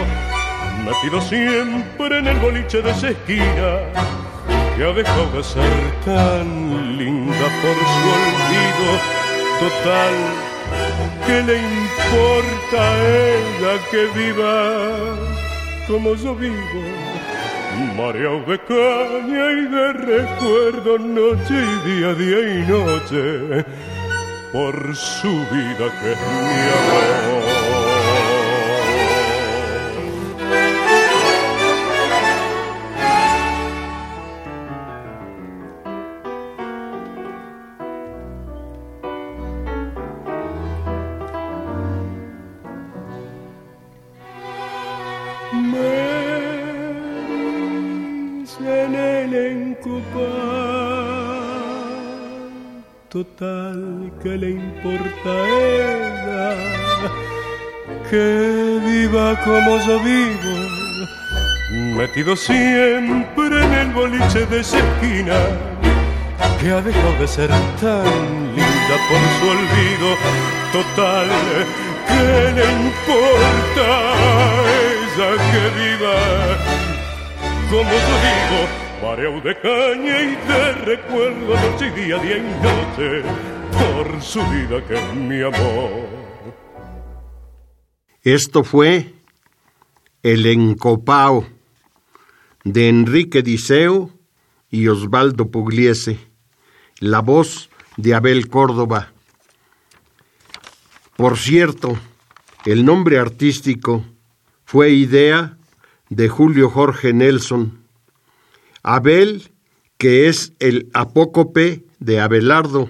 Metido 0.84 1.20
siempre 1.20 2.18
en 2.18 2.26
el 2.26 2.38
boliche 2.38 2.80
de 2.82 2.90
esa 2.90 3.10
que 4.80 4.84
ha 4.84 4.92
dejado 4.92 5.26
de 5.36 5.42
ser 5.44 5.92
tan 6.04 6.96
linda 6.96 7.46
por 7.62 7.76
su 7.92 8.08
olvido. 8.16 8.88
Total, 9.60 10.14
¿Qué 11.26 11.42
le 11.42 11.58
importa 11.58 12.78
a 12.80 13.08
ella 13.08 13.72
que 13.90 14.06
viva 14.18 15.16
como 15.86 16.14
yo 16.14 16.34
vivo? 16.34 16.82
Mareado 17.96 18.40
de 18.46 18.58
caña 18.58 19.52
y 19.52 19.66
de 19.66 19.92
recuerdo 19.92 20.98
noche 20.98 21.54
y 21.54 21.88
día, 21.88 22.14
día 22.14 22.40
y 22.54 22.66
noche 22.66 23.64
por 24.52 24.74
su 24.96 25.28
vida 25.28 25.86
que 26.00 26.12
es 26.12 26.18
mi 26.18 26.60
amor. 26.78 27.49
En 48.60 48.94
el 48.94 49.34
encopado. 49.34 50.20
Total, 53.10 54.10
que 54.22 54.28
le 54.30 54.50
importa 54.50 55.28
a 55.28 55.48
ella? 55.48 56.56
Que 58.08 58.80
viva 58.84 59.38
como 59.44 59.78
yo 59.86 60.00
vivo, 60.00 60.54
metido 61.96 62.34
siempre 62.34 63.64
en 63.64 63.72
el 63.74 63.90
boliche 63.90 64.46
de 64.46 64.60
esa 64.60 64.78
esquina, 64.78 65.38
que 66.60 66.70
ha 66.70 66.80
dejado 66.80 67.12
de 67.20 67.28
ser 67.28 67.50
tan 67.80 68.04
linda 68.56 68.96
por 69.08 69.20
su 69.36 69.44
olvido. 69.56 70.08
Total, 70.72 71.28
que 72.08 72.52
le 72.56 72.64
importa 72.88 73.86
a 74.08 74.62
ella 74.92 75.28
que 75.50 75.62
viva 75.80 76.89
como 77.70 77.88
yo 77.88 78.16
digo, 78.26 78.60
mareo 79.00 79.40
de 79.40 79.54
caña 79.60 80.22
y 80.22 80.34
de 80.48 80.72
recuerdo 80.72 81.54
noche 81.54 81.86
y 81.86 82.00
día, 82.00 82.18
día 82.18 82.38
y 82.38 82.42
noche, 82.42 83.22
por 83.70 84.20
su 84.20 84.40
vida 84.40 84.84
que 84.88 84.94
es 84.94 85.14
mi 85.14 85.40
amor. 85.40 86.08
Esto 88.22 88.64
fue 88.64 89.14
El 90.24 90.46
Encopao 90.46 91.46
de 92.64 92.88
Enrique 92.88 93.42
Diceo 93.42 94.10
y 94.68 94.88
Osvaldo 94.88 95.52
Pugliese, 95.52 96.18
la 96.98 97.20
voz 97.20 97.70
de 97.96 98.14
Abel 98.14 98.48
Córdoba. 98.48 99.12
Por 101.16 101.38
cierto, 101.38 101.96
el 102.64 102.84
nombre 102.84 103.20
artístico 103.20 104.04
fue 104.64 104.90
idea 104.90 105.56
de 106.10 106.28
Julio 106.28 106.68
Jorge 106.68 107.12
Nelson. 107.14 107.80
Abel 108.82 109.50
que 110.00 110.30
es 110.30 110.54
el 110.60 110.88
apócope 110.94 111.84
de 111.98 112.20
Abelardo, 112.20 112.88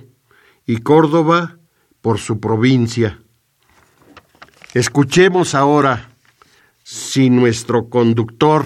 y 0.65 0.77
Córdoba 0.77 1.59
por 2.01 2.21
su 2.21 2.39
provincia. 2.39 3.19
Escuchemos 4.75 5.57
ahora 5.57 6.11
si 6.85 7.29
nuestro 7.29 7.89
conductor 7.89 8.65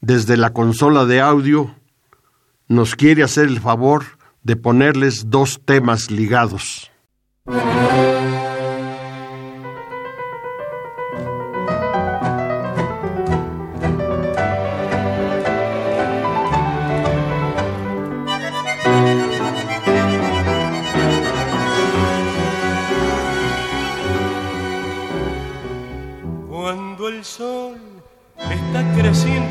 desde 0.00 0.38
la 0.38 0.54
consola 0.54 1.04
de 1.04 1.20
audio 1.20 1.74
nos 2.68 2.96
quiere 2.96 3.22
hacer 3.22 3.48
el 3.48 3.60
favor 3.60 4.06
de 4.42 4.56
ponerles 4.56 5.28
dos 5.28 5.60
temas 5.62 6.10
ligados. 6.10 6.90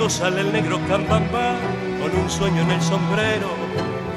Sale 0.10 0.42
el 0.42 0.52
negro 0.52 0.80
cambamba 0.88 1.56
con 2.02 2.20
un 2.20 2.30
sueño 2.30 2.64
en 2.64 2.72
el 2.72 2.82
sombrero 2.82 3.50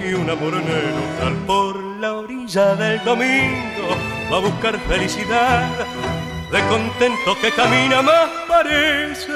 y 0.03 0.15
un 0.15 0.29
amor 0.31 0.55
en 0.55 1.29
el 1.29 1.35
por 1.47 1.77
la 2.01 2.15
orilla 2.15 2.75
del 2.77 3.05
domingo 3.05 3.89
va 4.33 4.39
a 4.39 4.41
buscar 4.41 4.79
felicidad 4.89 5.69
de 6.51 6.61
contento 6.69 7.37
que 7.41 7.51
camina 7.53 8.01
más 8.01 8.31
parece 8.49 9.33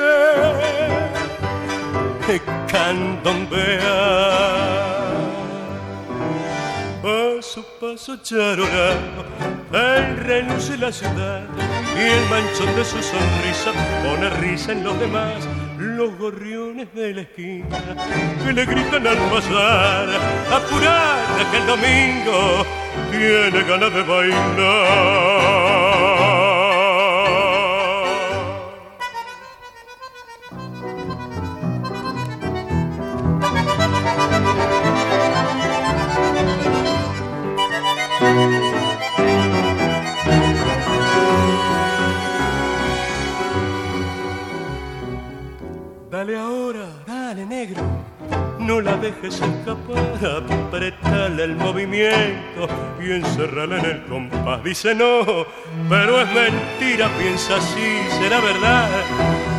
que 2.26 2.40
candombea. 2.72 3.86
Paso 7.02 7.64
paso 7.80 8.16
charorado 8.22 9.24
el 9.72 10.16
reluce 10.16 10.78
la 10.78 10.90
ciudad 10.90 11.44
y 11.96 12.00
el 12.00 12.28
manchón 12.28 12.74
de 12.76 12.84
su 12.84 13.02
sonrisa 13.02 13.72
pone 14.04 14.30
risa 14.40 14.72
en 14.72 14.84
los 14.84 14.98
demás 15.00 15.48
los 15.78 16.16
gorriones 16.18 16.92
de 16.94 17.14
la 17.14 17.20
esquina 17.22 17.78
que 18.44 18.52
le 18.52 18.64
gritan 18.66 19.06
al 19.06 19.16
pasar, 19.30 20.08
apurate 20.52 21.50
que 21.50 21.56
el 21.56 21.66
domingo 21.66 22.66
tiene 23.10 23.62
ganas 23.62 23.92
de 23.92 24.02
bailar. 24.02 25.75
Dale 46.16 46.38
ahora, 46.38 46.86
dale 47.06 47.44
negro, 47.44 47.82
no 48.58 48.80
la 48.80 48.96
dejes 48.96 49.34
escapar, 49.34 50.46
apretale 50.50 51.44
el 51.44 51.56
movimiento 51.56 52.66
y 52.98 53.10
encerrala 53.10 53.78
en 53.80 53.84
el 53.84 54.06
compás. 54.06 54.64
Dice 54.64 54.94
no, 54.94 55.44
pero 55.90 56.22
es 56.22 56.28
mentira, 56.32 57.10
piensa 57.18 57.56
así, 57.56 57.98
será 58.18 58.40
verdad. 58.40 58.88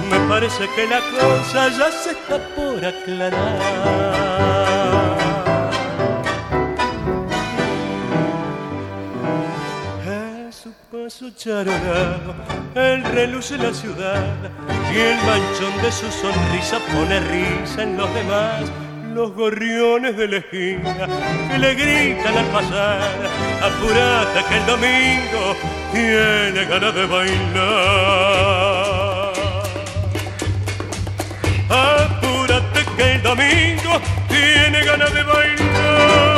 Me 0.10 0.18
parece 0.28 0.68
que 0.76 0.88
la 0.88 1.00
cosa 1.12 1.70
ya 1.78 1.92
se 1.92 2.10
está 2.14 2.40
por 2.56 2.84
aclarar. 2.84 4.08
su 11.10 11.32
charolado, 11.32 12.36
el 12.76 13.04
reluce 13.04 13.58
la 13.58 13.74
ciudad 13.74 14.36
y 14.94 14.98
el 14.98 15.18
manchón 15.26 15.82
de 15.82 15.92
su 15.92 16.12
sonrisa 16.12 16.80
pone 16.94 17.20
risa 17.20 17.84
en 17.84 17.98
los 17.98 18.14
demás. 18.14 18.64
Los 19.14 19.34
gorriones 19.34 20.16
de 20.16 20.28
la 20.28 20.42
que 20.42 20.80
le 21.58 21.74
gritan 21.74 22.38
al 22.38 22.46
pasar, 22.48 23.02
apurate 23.64 24.44
que 24.48 24.58
el 24.58 24.66
domingo 24.68 25.56
tiene 25.92 26.66
ganas 26.66 26.94
de 26.94 27.06
bailar. 27.08 27.38
Apúrate 31.70 32.86
que 32.96 33.14
el 33.14 33.24
domingo 33.24 34.00
tiene 34.30 34.84
ganas 34.86 35.14
de 35.14 35.24
bailar. 35.24 36.37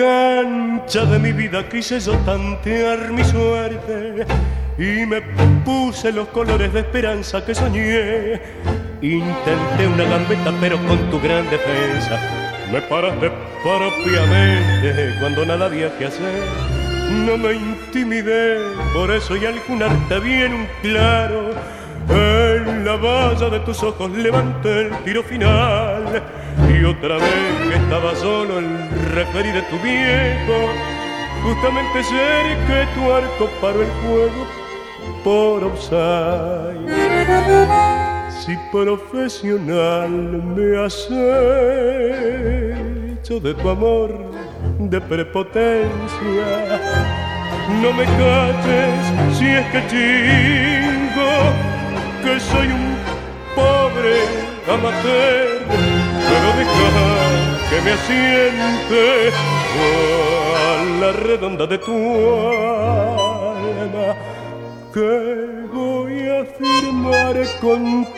De 0.00 1.18
mi 1.18 1.32
vida 1.32 1.68
quise 1.68 2.00
yo 2.00 2.16
tantear 2.24 3.12
mi 3.12 3.22
suerte 3.22 4.26
y 4.78 5.04
me 5.04 5.20
puse 5.64 6.10
los 6.10 6.28
colores 6.28 6.72
de 6.72 6.80
esperanza 6.80 7.44
que 7.44 7.54
soñé. 7.54 8.40
Intenté 9.02 9.86
una 9.86 10.04
gambeta 10.04 10.52
pero 10.58 10.78
con 10.86 10.98
tu 11.10 11.20
gran 11.20 11.48
defensa 11.50 12.18
me 12.72 12.80
paraste 12.82 13.30
propiamente 13.62 15.14
cuando 15.20 15.44
nada 15.44 15.66
había 15.66 15.96
que 15.98 16.06
hacer. 16.06 16.42
No 17.26 17.36
me 17.36 17.52
intimidé, 17.52 18.58
por 18.94 19.10
eso 19.10 19.36
y 19.36 19.44
algún 19.44 19.82
arte 19.82 20.18
bien 20.20 20.54
un 20.54 20.66
claro. 20.80 21.50
En 22.08 22.84
la 22.84 22.96
valla 22.96 23.50
de 23.50 23.60
tus 23.60 23.82
ojos 23.82 24.10
levanté 24.10 24.86
el 24.86 24.96
tiro 25.04 25.22
final 25.22 25.79
otra 26.90 27.16
vez 27.18 27.68
que 27.68 27.74
estaba 27.76 28.14
solo 28.16 28.58
el 28.58 28.90
referir 29.14 29.54
de 29.54 29.62
tu 29.62 29.78
viejo, 29.78 30.70
justamente 31.42 32.02
cerca 32.02 32.66
que 32.66 32.86
tu 32.94 33.12
arco 33.12 33.48
paró 33.60 33.82
el 33.82 33.90
fuego 34.02 34.46
por 35.22 35.64
offside. 35.64 36.88
Si 38.40 38.56
profesional 38.72 40.10
me 40.10 40.78
has 40.84 41.08
hecho 43.20 43.38
de 43.38 43.54
tu 43.54 43.68
amor 43.68 44.32
de 44.78 45.00
prepotencia, 45.00 45.90
no 47.82 47.92
me 47.92 48.04
calles 48.04 49.12
si 49.38 49.46
es 49.46 49.66
que 49.66 49.80
chingo 49.90 51.32
que 52.24 52.40
soy 52.40 52.68
un 52.68 52.96
pobre 53.54 54.16
amateur, 54.68 55.49
pero 56.28 56.48
deja 56.58 56.90
que 57.70 57.76
me 57.82 57.90
asiente 57.92 59.04
a 59.78 60.84
la 61.00 61.10
redonda 61.12 61.66
de 61.66 61.78
tu 61.78 61.92
alma 63.52 64.08
que 64.92 65.10
voy 65.72 66.28
a 66.28 66.44
firmar 66.58 67.36
contrato 67.60 68.10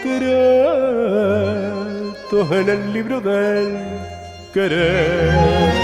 en 2.60 2.68
el 2.68 2.92
libro 2.92 3.20
del 3.20 3.76
querer. 4.54 5.81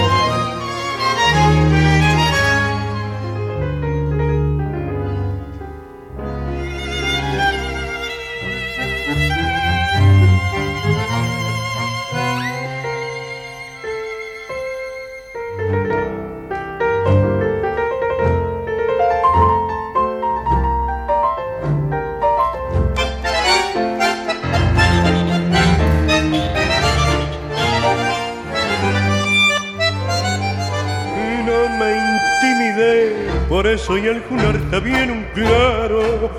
Por 33.89 33.97
eso 33.97 33.97
y 33.97 34.07
el 34.07 34.21
está 34.55 34.79
bien 34.79 35.11
un 35.11 35.23
claro. 35.33 36.29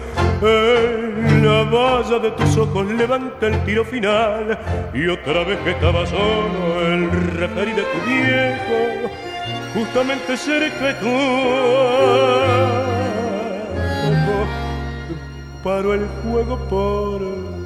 En 0.42 1.44
la 1.44 1.64
valla 1.64 2.18
de 2.18 2.30
tus 2.30 2.57
ojos 2.57 2.86
levanta 2.86 3.46
el 3.46 3.64
tiro 3.64 3.84
final 3.84 4.59
y 4.94 5.09
otra 5.09 5.44
vez 5.44 5.59
que 5.61 5.70
estaba 5.72 6.07
solo 6.07 6.80
el 6.86 7.11
referí 7.11 7.72
de 7.72 7.82
tu 7.82 8.01
viejo, 8.07 9.11
justamente 9.74 10.36
cerca 10.36 10.86
de 10.86 10.94
tu 10.94 11.07
paro 15.62 15.94
el 15.94 16.07
juego 16.22 16.57
por 16.70 17.20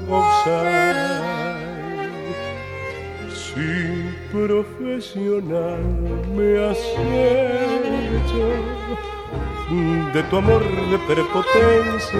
gozar. 0.09 0.97
Si 3.30 4.11
profesional 4.32 5.80
me 6.35 6.59
has 6.66 6.78
hecho 8.18 8.45
de 10.12 10.22
tu 10.25 10.37
amor 10.37 10.62
de 10.62 10.99
prepotencia, 10.99 12.18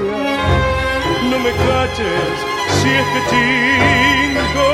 no 1.31 1.39
me 1.39 1.51
caches 1.51 2.37
si 2.79 2.89
es 3.01 3.07
que 3.13 3.21
chingo 3.31 4.73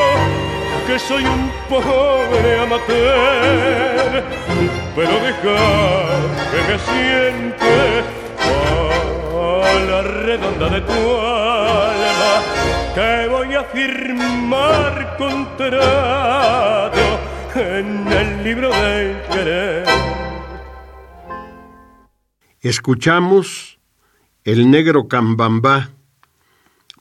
que 0.87 0.99
soy 0.99 1.25
un 1.25 1.51
pobre 1.69 2.61
amateur, 2.61 4.25
pero 4.97 5.13
deja 5.27 5.59
que 6.51 6.61
me 6.69 6.79
siente 6.79 8.21
la 9.89 10.03
redonda 10.03 10.69
de 10.69 10.81
tu 10.81 11.17
alma 11.17 12.43
que 12.95 13.29
voy 13.29 13.55
a 13.55 13.65
firmar 13.65 15.17
contrato 15.17 17.01
en 17.55 18.07
el 18.13 18.45
libro 18.45 18.71
de 18.71 19.23
querer. 19.33 20.20
Escuchamos 22.63 23.79
El 24.45 24.71
Negro 24.71 25.09
Cambambá 25.09 25.93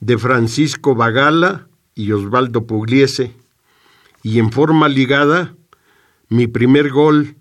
de 0.00 0.16
Francisco 0.16 0.94
Bagala 0.94 1.68
y 1.94 2.12
Osvaldo 2.12 2.66
Pugliese 2.66 3.36
y 4.22 4.38
en 4.38 4.52
forma 4.52 4.88
ligada 4.88 5.54
Mi 6.30 6.46
primer 6.46 6.88
gol 6.88 7.36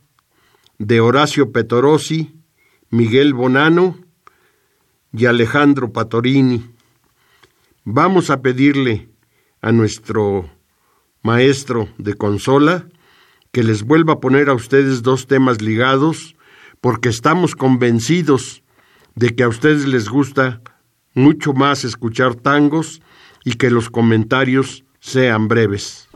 de 0.79 0.99
Horacio 0.99 1.53
Petorosi, 1.53 2.33
Miguel 2.89 3.33
Bonano 3.33 3.97
y 5.13 5.25
Alejandro 5.25 5.93
Patorini. 5.93 6.69
Vamos 7.85 8.31
a 8.31 8.41
pedirle 8.41 9.07
a 9.61 9.71
nuestro 9.71 10.49
maestro 11.23 11.87
de 11.97 12.15
consola 12.15 12.85
que 13.53 13.63
les 13.63 13.83
vuelva 13.83 14.15
a 14.15 14.19
poner 14.19 14.49
a 14.49 14.55
ustedes 14.55 15.03
dos 15.03 15.25
temas 15.25 15.61
ligados, 15.61 16.35
porque 16.81 17.09
estamos 17.09 17.55
convencidos 17.55 18.63
de 19.15 19.35
que 19.35 19.43
a 19.43 19.47
ustedes 19.47 19.85
les 19.85 20.09
gusta 20.09 20.61
mucho 21.13 21.53
más 21.53 21.83
escuchar 21.83 22.35
tangos 22.35 23.01
y 23.43 23.53
que 23.53 23.69
los 23.69 23.89
comentarios 23.89 24.85
sean 24.99 25.47
breves. 25.47 26.07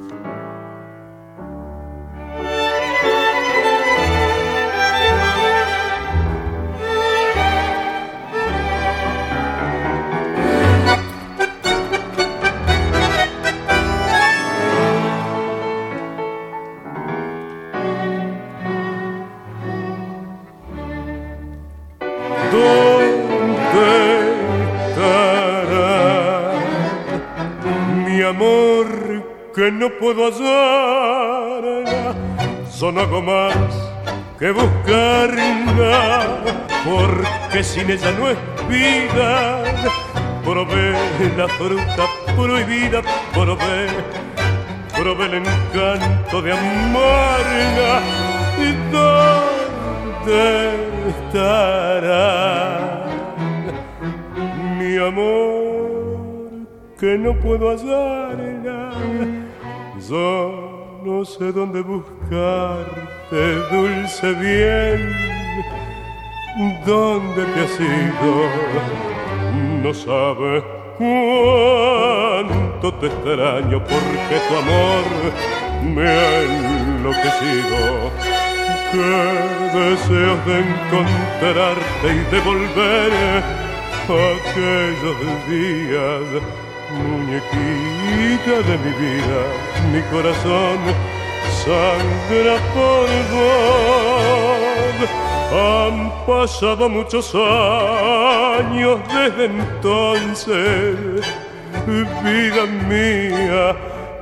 Puedo 29.99 30.25
hallarla, 30.25 32.15
son 32.69 32.97
algo 32.97 33.21
más 33.21 33.55
que 34.39 34.51
buscarla, 34.51 36.37
porque 36.83 37.63
sin 37.63 37.89
ella 37.89 38.11
no 38.19 38.29
es 38.29 38.37
vida. 38.67 39.63
Probé 40.43 40.91
la 41.37 41.47
fruta 41.47 42.05
prohibida, 42.35 43.01
probé, 43.33 43.87
probé 44.97 45.25
el 45.25 45.33
encanto 45.35 46.41
de 46.41 46.51
amarla. 46.51 48.01
¿Y 48.59 48.73
dónde 48.91 50.41
estará 51.09 53.05
mi 54.77 54.97
amor 54.97 56.49
que 56.99 57.17
no 57.17 57.39
puedo 57.39 57.69
hallarla? 57.69 59.42
Yo 60.09 60.99
no 61.05 61.23
sé 61.23 61.51
dónde 61.53 61.81
buscarte, 61.81 63.55
dulce 63.71 64.33
bien. 64.33 65.15
¿Dónde 66.85 67.45
te 67.45 67.59
has 67.61 67.79
ido? 67.79 68.49
No 69.81 69.93
sabes 69.93 70.63
cuánto 70.97 72.93
te 72.95 73.07
extraño 73.07 73.81
porque 73.83 74.35
tu 74.49 74.55
amor 74.57 75.03
me 75.95 76.07
ha 76.07 76.41
enloquecido. 76.41 78.11
Qué 78.91 79.79
deseos 79.79 80.45
de 80.45 80.59
encontrarte 80.59 82.07
y 82.07 82.23
de 82.29 82.39
volver 82.41 83.11
aquellos 84.09 85.17
días 85.47 86.62
muñequita 86.93 88.55
de 88.69 88.75
mi 88.77 88.91
vida, 89.03 89.41
mi 89.91 90.01
corazón 90.11 90.79
sangra 91.63 92.55
por 92.73 93.07
vos. 93.33 94.97
Han 95.55 95.97
pasado 96.25 96.89
muchos 96.89 97.33
años 97.35 98.99
desde 99.13 99.45
entonces, 99.45 100.95
vida 102.23 102.65
mía, 102.87 103.75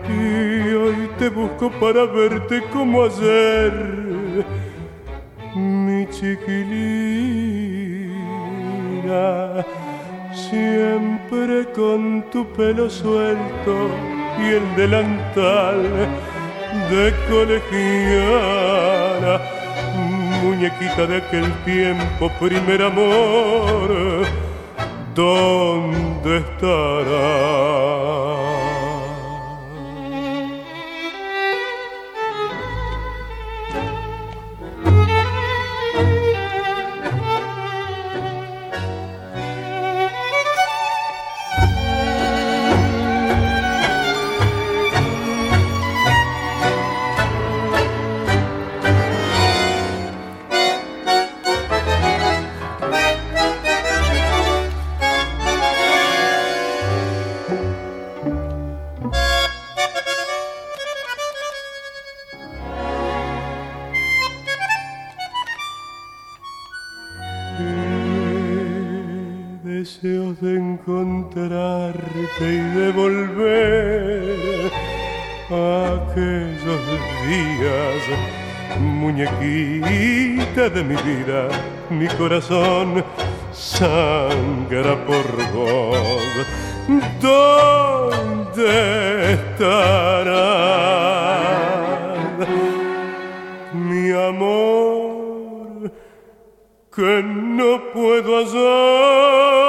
y 0.09 0.74
hoy 0.74 1.09
te 1.17 1.30
busco 1.30 1.72
para 1.72 2.05
verte 2.05 2.63
como 2.74 3.03
ayer, 3.03 4.45
mi 5.55 6.05
chiquilina 6.09 7.41
siempre 10.34 11.72
con 11.74 12.24
tu 12.32 12.46
pelo 12.54 12.90
suelto 12.90 13.90
y 14.40 14.46
el 14.56 14.76
delantal 14.76 16.08
de 16.90 17.14
colegiala, 17.30 19.40
muñequita 20.42 21.06
de 21.06 21.18
aquel 21.18 21.54
tiempo, 21.64 22.32
primer 22.40 22.82
amor, 22.82 24.26
¿dónde 25.14 26.38
estará? 72.42 73.32
de 80.70 80.84
mi 80.84 80.96
vida, 80.96 81.48
mi 81.89 82.08
corazón 82.08 83.04
sangra 83.52 85.06
por 85.06 85.26
vos. 85.54 86.48
¿Dónde 87.22 88.64
estará 89.34 90.82
mi 93.74 94.12
amor 94.12 95.92
que 96.94 97.24
no 97.24 97.92
puedo 97.94 98.39
hacer. 98.39 99.61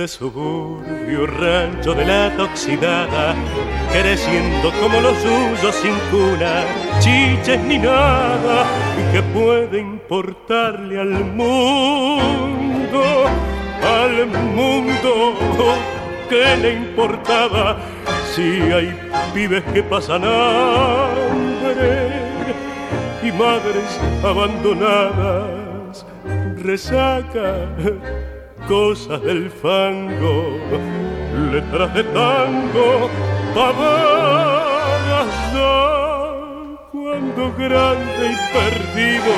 De 0.00 0.08
suburbio, 0.08 1.26
rancho 1.26 1.92
de 1.94 2.06
la 2.06 2.32
oxidada, 2.42 3.34
creciendo 3.92 4.72
como 4.80 4.98
los 4.98 5.14
suyos 5.18 5.74
sin 5.74 5.94
cuna, 6.10 6.64
chiches 7.00 7.60
ni 7.60 7.78
nada, 7.78 8.64
y 8.98 9.12
que 9.12 9.22
puede 9.22 9.78
importarle 9.78 10.98
al 10.98 11.22
mundo, 11.40 13.02
al 13.82 14.26
mundo, 14.26 15.34
que 16.30 16.56
le 16.56 16.72
importaba. 16.72 17.76
Si 18.34 18.72
hay 18.72 18.98
pibes 19.34 19.62
que 19.74 19.82
pasan 19.82 20.24
hambre 20.24 22.08
y 23.22 23.30
madres 23.32 24.00
abandonadas, 24.24 26.06
resaca 26.56 27.68
cosas 28.70 29.20
del 29.22 29.50
fango, 29.50 30.56
letras 31.50 31.92
de 31.92 32.04
tango, 32.04 33.10
pavadas 33.52 35.26
cuando 36.92 37.52
grande 37.58 38.24
y 38.30 38.36
perdido 38.54 39.34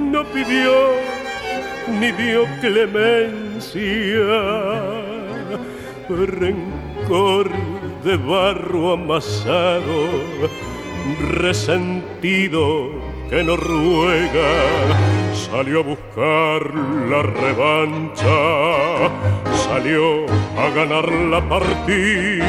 no 0.00 0.24
pidió 0.24 0.72
ni 2.00 2.10
dio 2.10 2.44
clemencia, 2.60 3.80
rencor 6.08 7.48
de 8.02 8.16
barro 8.16 8.94
amasado, 8.94 10.08
resentido 11.30 13.01
que 13.32 13.42
no 13.42 13.56
ruega, 13.56 14.50
salió 15.32 15.80
a 15.80 15.82
buscar 15.84 16.74
la 17.08 17.22
revancha, 17.22 18.28
salió 19.54 20.26
a 20.58 20.68
ganar 20.74 21.10
la 21.10 21.40
partida, 21.48 22.44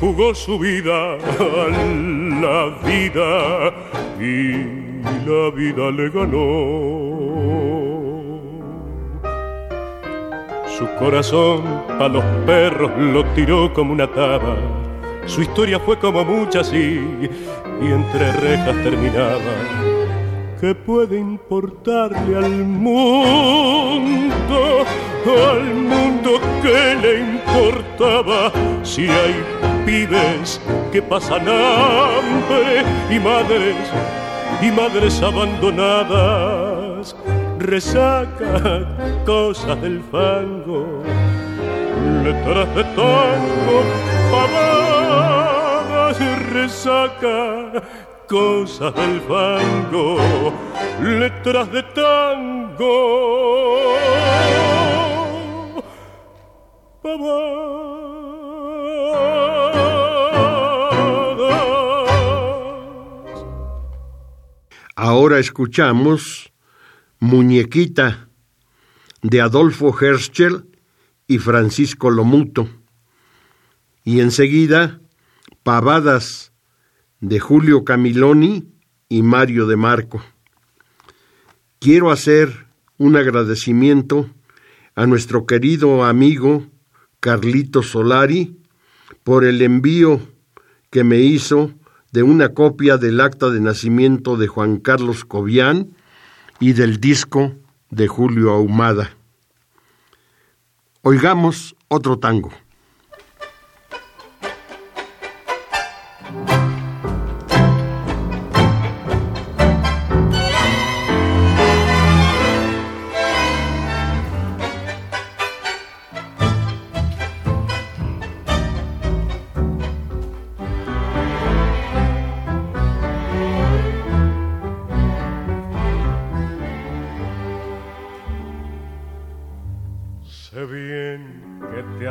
jugó 0.00 0.34
su 0.34 0.58
vida 0.58 1.14
a 1.14 1.68
la 2.42 2.76
vida 2.84 3.72
y 4.18 4.54
la 5.24 5.50
vida 5.54 5.88
le 5.92 6.10
ganó. 6.10 7.14
Su 10.66 10.88
corazón 10.98 11.62
a 12.00 12.08
los 12.08 12.24
perros 12.44 12.90
lo 12.98 13.24
tiró 13.36 13.72
como 13.72 13.92
una 13.92 14.08
taba. 14.08 14.56
Su 15.26 15.42
historia 15.42 15.78
fue 15.78 15.96
como 15.96 16.24
muchas 16.24 16.72
y 16.72 17.30
y 17.80 17.86
entre 17.86 18.32
rejas 18.32 18.76
terminaba. 18.82 19.54
¿Qué 20.60 20.74
puede 20.74 21.18
importarle 21.18 22.36
al 22.36 22.64
mundo, 22.64 24.14
al 25.26 25.74
mundo 25.74 26.40
que 26.62 26.96
le 27.02 27.20
importaba 27.20 28.50
si 28.82 29.08
hay 29.08 29.34
pibes 29.84 30.60
que 30.90 31.02
pasan 31.02 31.46
hambre 31.48 32.82
y 33.10 33.18
madres 33.18 33.76
y 34.62 34.70
madres 34.70 35.22
abandonadas? 35.22 37.14
Resaca 37.58 38.86
cosas 39.26 39.82
del 39.82 40.00
fango, 40.10 41.02
letras 42.22 42.74
de 42.74 42.84
tango, 42.84 43.82
resaca, 46.54 47.82
cosas 48.28 48.94
del 48.94 49.20
fango, 49.22 50.16
letras 51.02 51.72
de 51.72 51.82
tango. 51.82 53.34
Ahora 64.96 65.40
escuchamos 65.40 66.52
Muñequita 67.18 68.28
de 69.22 69.40
Adolfo 69.40 69.92
Herschel 70.00 70.66
y 71.26 71.38
Francisco 71.38 72.10
Lomuto. 72.10 72.68
Y 74.04 74.20
enseguida 74.20 75.00
Pavadas 75.64 76.52
de 77.20 77.40
Julio 77.40 77.84
Camiloni 77.84 78.68
y 79.08 79.22
Mario 79.22 79.66
de 79.66 79.76
Marco. 79.76 80.22
Quiero 81.78 82.12
hacer 82.12 82.66
un 82.98 83.16
agradecimiento 83.16 84.28
a 84.94 85.06
nuestro 85.06 85.46
querido 85.46 86.04
amigo 86.04 86.66
Carlito 87.18 87.82
Solari 87.82 88.60
por 89.22 89.46
el 89.46 89.62
envío 89.62 90.20
que 90.90 91.02
me 91.02 91.20
hizo 91.20 91.72
de 92.12 92.22
una 92.22 92.50
copia 92.50 92.98
del 92.98 93.22
acta 93.22 93.48
de 93.48 93.60
nacimiento 93.60 94.36
de 94.36 94.48
Juan 94.48 94.76
Carlos 94.76 95.24
Cobian 95.24 95.96
y 96.60 96.74
del 96.74 97.00
disco 97.00 97.54
de 97.88 98.06
Julio 98.06 98.50
Ahumada. 98.50 99.16
Oigamos 101.00 101.74
otro 101.88 102.18
tango. 102.18 102.52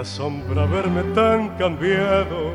Asombra 0.04 0.66
verme 0.66 1.02
tan 1.16 1.56
cambiado, 1.58 2.52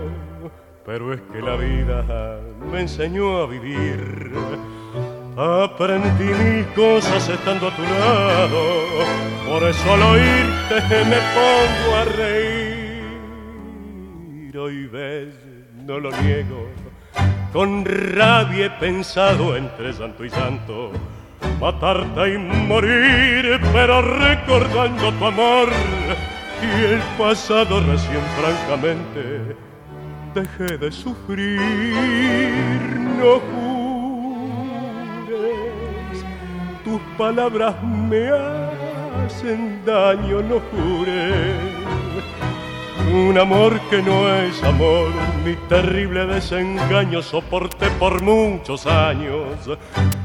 pero 0.85 1.15
es 1.15 1.21
que 1.33 1.41
la 1.41 1.57
vida 1.57 2.41
me 2.71 2.83
enseñó 2.83 3.39
a 3.39 3.47
vivir. 3.47 4.31
Aprendí 5.35 6.25
mil 6.25 6.67
cosas 6.75 7.27
estando 7.27 7.69
a 7.69 7.75
tu 7.75 7.83
lado, 7.83 8.61
por 9.49 9.63
eso 9.63 9.95
al 9.95 10.03
oírte 10.03 10.75
me 11.11 11.17
pongo 11.37 11.97
a 11.97 12.05
reír. 12.05 12.99
Hoy 14.59 14.87
ves, 14.89 15.35
no 15.87 15.99
lo 16.01 16.11
niego, 16.21 16.69
con 17.51 17.83
rabia 17.87 18.67
he 18.67 18.71
pensado 18.71 19.57
entre 19.57 19.95
santo 19.95 20.23
y 20.23 20.29
santo 20.29 20.93
matarte 21.59 22.35
y 22.35 22.39
morir, 22.39 23.59
pero 23.73 24.03
recordando 24.03 25.13
tu 25.13 25.25
amor 25.25 25.69
y 26.63 26.85
el 26.85 27.01
pasado 27.17 27.81
recién 27.81 28.23
francamente 28.39 29.57
dejé 30.35 30.79
de 30.79 30.91
sufrir, 30.91 31.61
no 33.19 33.41
jures, 35.29 36.25
tus 36.85 37.01
palabras 37.17 37.75
me 37.83 38.29
hacen 39.25 39.83
daño, 39.85 40.43
no 40.43 40.61
jures. 40.71 41.78
Un 43.07 43.39
amor 43.39 43.81
que 43.89 44.03
no 44.03 44.29
es 44.35 44.63
amor, 44.63 45.09
mi 45.45 45.55
terrible 45.69 46.27
desengaño 46.27 47.23
soporté 47.23 47.89
por 47.99 48.23
muchos 48.23 48.87
años 48.87 49.71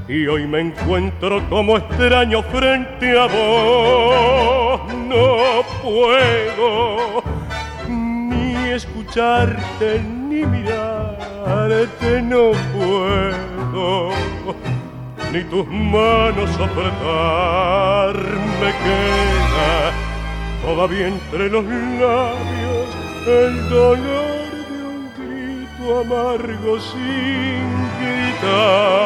y 0.07 0.27
hoy 0.27 0.47
me 0.47 0.61
encuentro 0.61 1.47
como 1.49 1.77
extraño 1.77 2.41
frente 2.43 3.17
a 3.17 3.27
vos. 3.27 4.93
No 5.07 5.63
puedo 5.81 7.23
ni 7.87 8.69
escucharte 8.69 10.01
ni 10.01 10.45
mirarte, 10.45 12.21
no 12.21 12.51
puedo 12.73 14.11
ni 15.31 15.43
tus 15.45 15.67
manos 15.67 16.51
apretar 16.59 18.13
me 18.61 18.71
queda 18.83 20.12
todavía 20.63 21.07
entre 21.07 21.49
los 21.49 21.65
labios 21.65 22.87
el 23.27 23.69
dolor 23.69 24.49
de 24.69 24.83
un 24.83 25.09
grito 25.17 25.99
amargo 26.01 26.79
sin 26.79 27.67
gritar. 27.99 29.03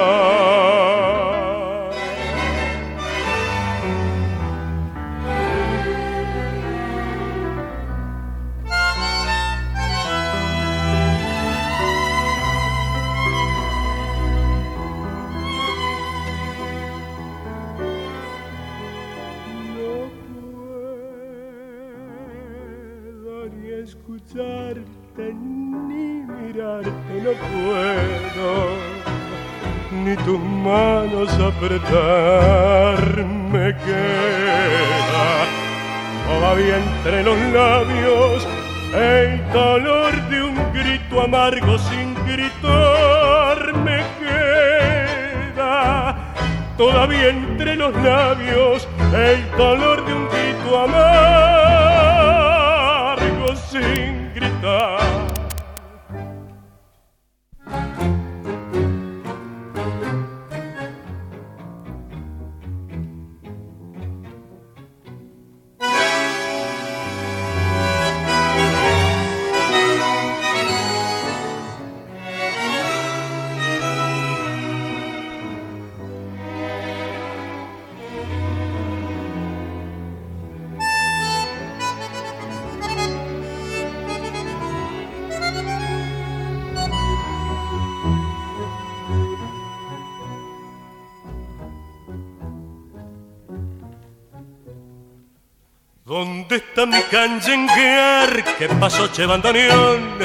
Canyenguear? 97.38 98.44
¿Qué 98.58 98.68
pasó, 98.80 99.08
che 99.12 99.26
bandoneón? 99.26 100.18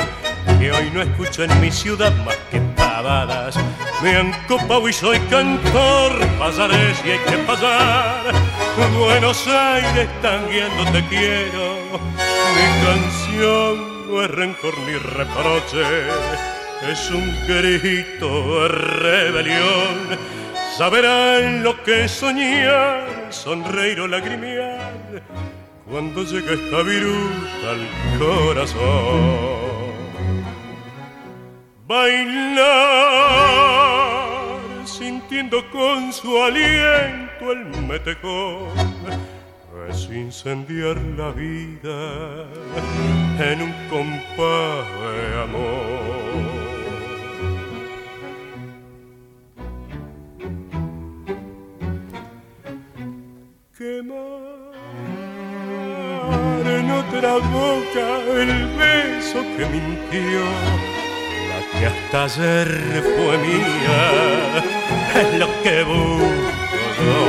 Que 0.59 0.73
hoy 0.73 0.91
no 0.93 1.03
escucho 1.03 1.45
en 1.45 1.61
mi 1.61 1.71
ciudad 1.71 2.13
más 2.25 2.37
que 2.51 2.61
pavadas. 2.77 3.57
Me 4.03 4.17
han 4.17 4.33
copado 4.47 4.89
y 4.89 4.93
soy 4.93 5.19
cantor, 5.31 6.13
pasaré 6.39 6.95
si 6.95 7.11
hay 7.11 7.19
que 7.19 7.39
pasar. 7.39 8.33
Buenos 8.99 9.47
Aires, 9.47 10.09
tangueando 10.23 10.91
te 10.91 11.05
quiero. 11.07 11.77
Mi 12.57 12.85
canción 12.87 14.09
no 14.09 14.23
es 14.23 14.31
rencor 14.31 14.79
ni 14.87 14.95
reproche, 14.95 15.83
es 16.91 17.11
un 17.11 17.47
grito 17.47 18.63
de 18.63 18.69
rebelión. 18.69 20.19
Saberán 20.77 21.63
lo 21.63 21.83
que 21.83 22.09
soñar, 22.09 23.29
sonreír 23.31 24.01
o 24.01 24.09
lagrimear 24.09 25.23
cuando 25.93 26.25
llega 26.25 26.53
esta 26.55 26.83
viruta 26.83 27.71
al 27.71 27.87
corazón. 28.19 29.93
Bailar 31.87 32.63
sintiendo 34.87 35.71
con 35.71 36.11
su 36.15 36.43
aliento 36.43 37.53
el 37.53 37.67
metejón 37.87 38.71
es 39.91 40.09
incendiar 40.09 40.97
la 41.19 41.31
vida 41.33 42.47
en 43.39 43.61
un 43.61 43.75
compás 43.91 44.87
de 45.03 45.43
amor. 45.43 46.73
Quemar 53.77 54.62
en 56.79 56.91
otra 56.91 57.35
boca 57.35 58.07
el 58.41 58.67
beso 58.77 59.43
que 59.57 59.65
mintió. 59.67 60.41
La 61.49 61.59
que 61.79 61.87
hasta 61.87 62.25
ayer 62.25 62.69
fue 63.03 63.39
mía 63.39 64.03
es 65.21 65.31
lo 65.39 65.49
que 65.63 65.77
busco 65.85 66.83
yo. 66.99 67.21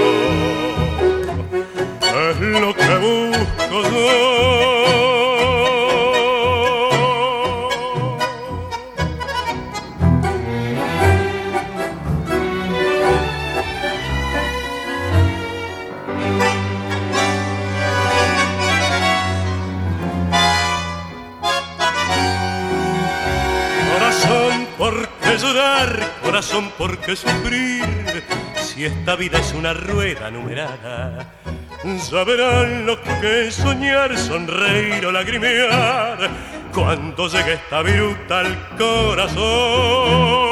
Es 2.30 2.38
lo 2.62 2.74
que 2.74 2.94
busco 2.98 3.78
yo. 3.91 5.12
Corazón, 26.34 26.72
¿por 26.78 26.98
qué 26.98 27.16
sufrir? 27.16 28.24
Si 28.56 28.86
esta 28.86 29.16
vida 29.16 29.40
es 29.40 29.54
una 29.54 29.74
rueda 29.74 30.32
numerada, 30.32 31.32
saberán 32.00 32.86
lo 32.86 33.02
que 33.02 33.48
es 33.48 33.56
soñar, 33.56 34.18
sonreír 34.18 35.06
o 35.06 35.12
lagrimear 35.12 36.18
cuando 36.74 37.28
llegue 37.28 37.54
esta 37.54 37.82
viruta 37.82 38.40
al 38.40 38.78
corazón. 38.78 40.43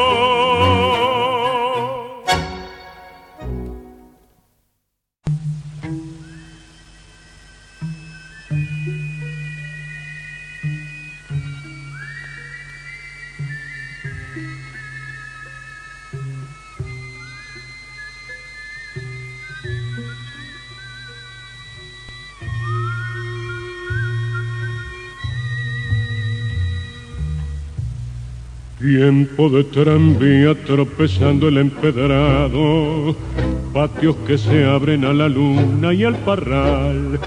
Tiempo 29.12 29.50
de 29.50 29.66
tranvía 29.66 30.56
tropezando 30.64 31.50
el 31.50 31.58
empedrado, 31.58 33.14
patios 33.74 34.16
que 34.26 34.38
se 34.38 34.64
abren 34.64 35.04
a 35.04 35.12
la 35.12 35.28
luna 35.28 35.94
y 35.94 36.06
al 36.06 36.16
parral, 36.16 37.20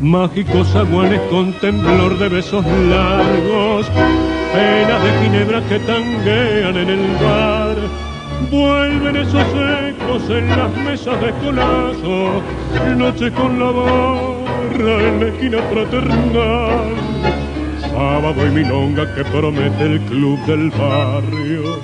mágicos 0.00 0.76
aguanes 0.76 1.20
con 1.22 1.54
temblor 1.54 2.16
de 2.20 2.28
besos 2.28 2.64
largos, 2.64 3.90
penas 4.52 5.02
de 5.02 5.24
ginebra 5.24 5.60
que 5.68 5.80
tanguean 5.80 6.76
en 6.76 6.90
el 6.90 7.06
bar. 7.20 7.76
Vuelven 8.48 9.16
esos 9.16 9.44
ecos 9.88 10.30
en 10.30 10.48
las 10.50 10.76
mesas 10.84 11.20
de 11.20 11.32
colazo, 11.44 12.42
noche 12.96 13.32
con 13.32 13.58
la 13.58 13.72
barra 13.72 15.08
en 15.08 15.20
la 15.20 15.26
esquina 15.26 15.58
fraternal. 15.62 17.11
Sábado 17.92 18.46
y 18.46 18.50
milonga 18.50 19.14
que 19.14 19.22
promete 19.24 19.84
el 19.84 20.00
club 20.02 20.38
del 20.46 20.70
barrio 20.70 21.78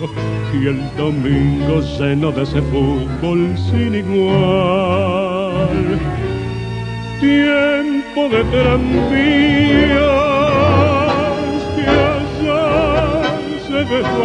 y 0.54 0.66
el 0.66 0.96
domingo 0.96 1.82
seno 1.82 2.32
de 2.32 2.42
ese 2.42 2.62
fútbol 2.62 3.56
sin 3.56 3.94
igual. 3.94 5.28
Tiempo 7.20 8.28
de 8.30 8.42
tranvía 8.44 10.08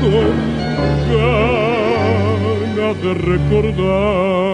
con 0.00 0.34
ganas 2.72 2.94
de 3.02 3.10
recordar 3.14 4.52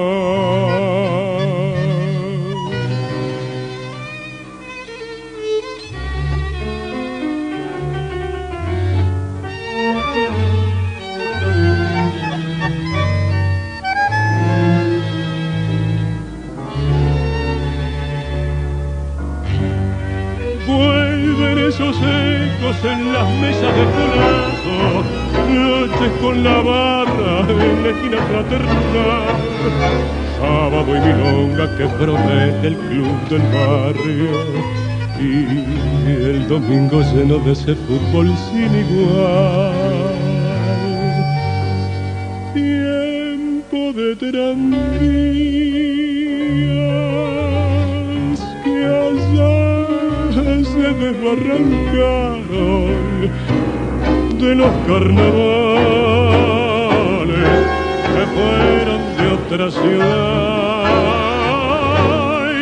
en 22.84 23.12
las 23.12 23.28
mesas 23.40 23.74
de 23.74 23.84
colazo, 23.96 25.02
noches 25.48 26.12
con 26.20 26.44
la 26.44 26.60
barra 26.60 27.40
en 27.48 27.82
la 27.82 27.90
esquina 27.90 28.18
fraternal, 28.28 29.34
sábado 30.38 30.96
y 30.96 31.00
milonga 31.00 31.76
que 31.76 31.86
promete 31.86 32.66
el 32.68 32.76
club 32.76 33.28
del 33.28 33.42
barrio 33.52 34.32
y 35.18 35.22
el 36.06 36.46
domingo 36.46 37.00
lleno 37.00 37.38
de 37.38 37.52
ese 37.52 37.74
fútbol 37.74 38.32
sin 38.50 38.72
igual. 38.84 39.72
Tiempo 42.54 43.92
de 43.92 44.16
tranquilidad 44.16 45.77
se 50.72 50.88
desbarrancaron 50.92 53.30
de 54.38 54.54
los 54.54 54.70
carnavales 54.86 55.28
que 58.14 58.24
fueron 58.36 59.00
de 59.16 59.26
otra 59.38 59.66
ciudad 59.70 60.84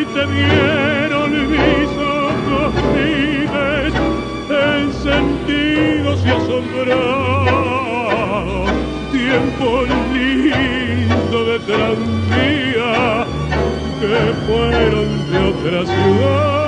y 0.01 0.03
te 0.15 0.23
dieron 0.35 1.29
mis 1.51 1.91
ojos 1.99 2.71
vives 2.95 3.93
encendidos 4.77 6.19
y 6.25 6.27
asombrados. 6.29 8.67
Tiempo 9.11 9.69
lindo 10.13 11.39
de 11.45 11.57
tranvía 11.61 12.95
que 14.01 14.17
fueron 14.47 15.09
de 15.31 15.39
otra 15.49 15.79
ciudad 15.87 16.66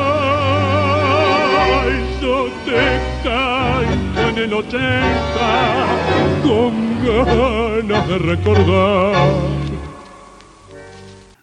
en 3.28 4.38
el 4.38 4.52
80 4.52 6.42
con 6.42 7.04
ganas 7.04 8.08
de 8.08 8.18
recordar. 8.18 9.58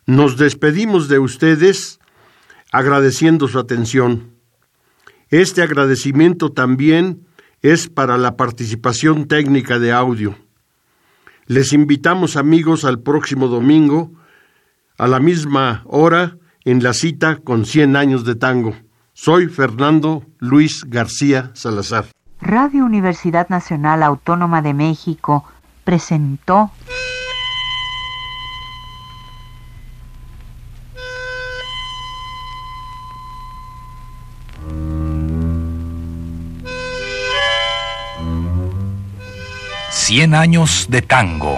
Nos 0.06 0.38
despedimos 0.38 1.08
de 1.08 1.20
ustedes 1.20 2.00
agradeciendo 2.72 3.48
su 3.48 3.60
atención. 3.60 4.36
Este 5.30 5.62
agradecimiento 5.62 6.52
también 6.52 7.26
es 7.62 7.90
para 7.90 8.18
la 8.18 8.38
participación 8.38 9.28
técnica 9.28 9.80
de 9.80 9.92
audio. 9.92 10.36
Les 11.48 11.74
invitamos 11.74 12.36
amigos 12.36 12.86
al 12.86 13.02
próximo 13.02 13.48
domingo 13.48 14.12
a 14.98 15.08
la 15.08 15.20
misma 15.20 15.84
hora 15.86 16.38
en 16.64 16.84
la 16.84 16.94
cita 16.94 17.38
con 17.38 17.66
100 17.66 17.96
años 17.96 18.26
de 18.26 18.36
tango. 18.36 18.76
Soy 19.18 19.48
Fernando 19.48 20.24
Luis 20.40 20.84
García 20.86 21.52
Salazar. 21.54 22.08
Radio 22.42 22.84
Universidad 22.84 23.48
Nacional 23.48 24.04
Autónoma 24.04 24.62
de 24.62 24.74
México 24.74 25.46
presentó 25.86 26.70
Cien 39.92 40.36
años 40.36 40.88
de 40.90 41.02
tango. 41.02 41.58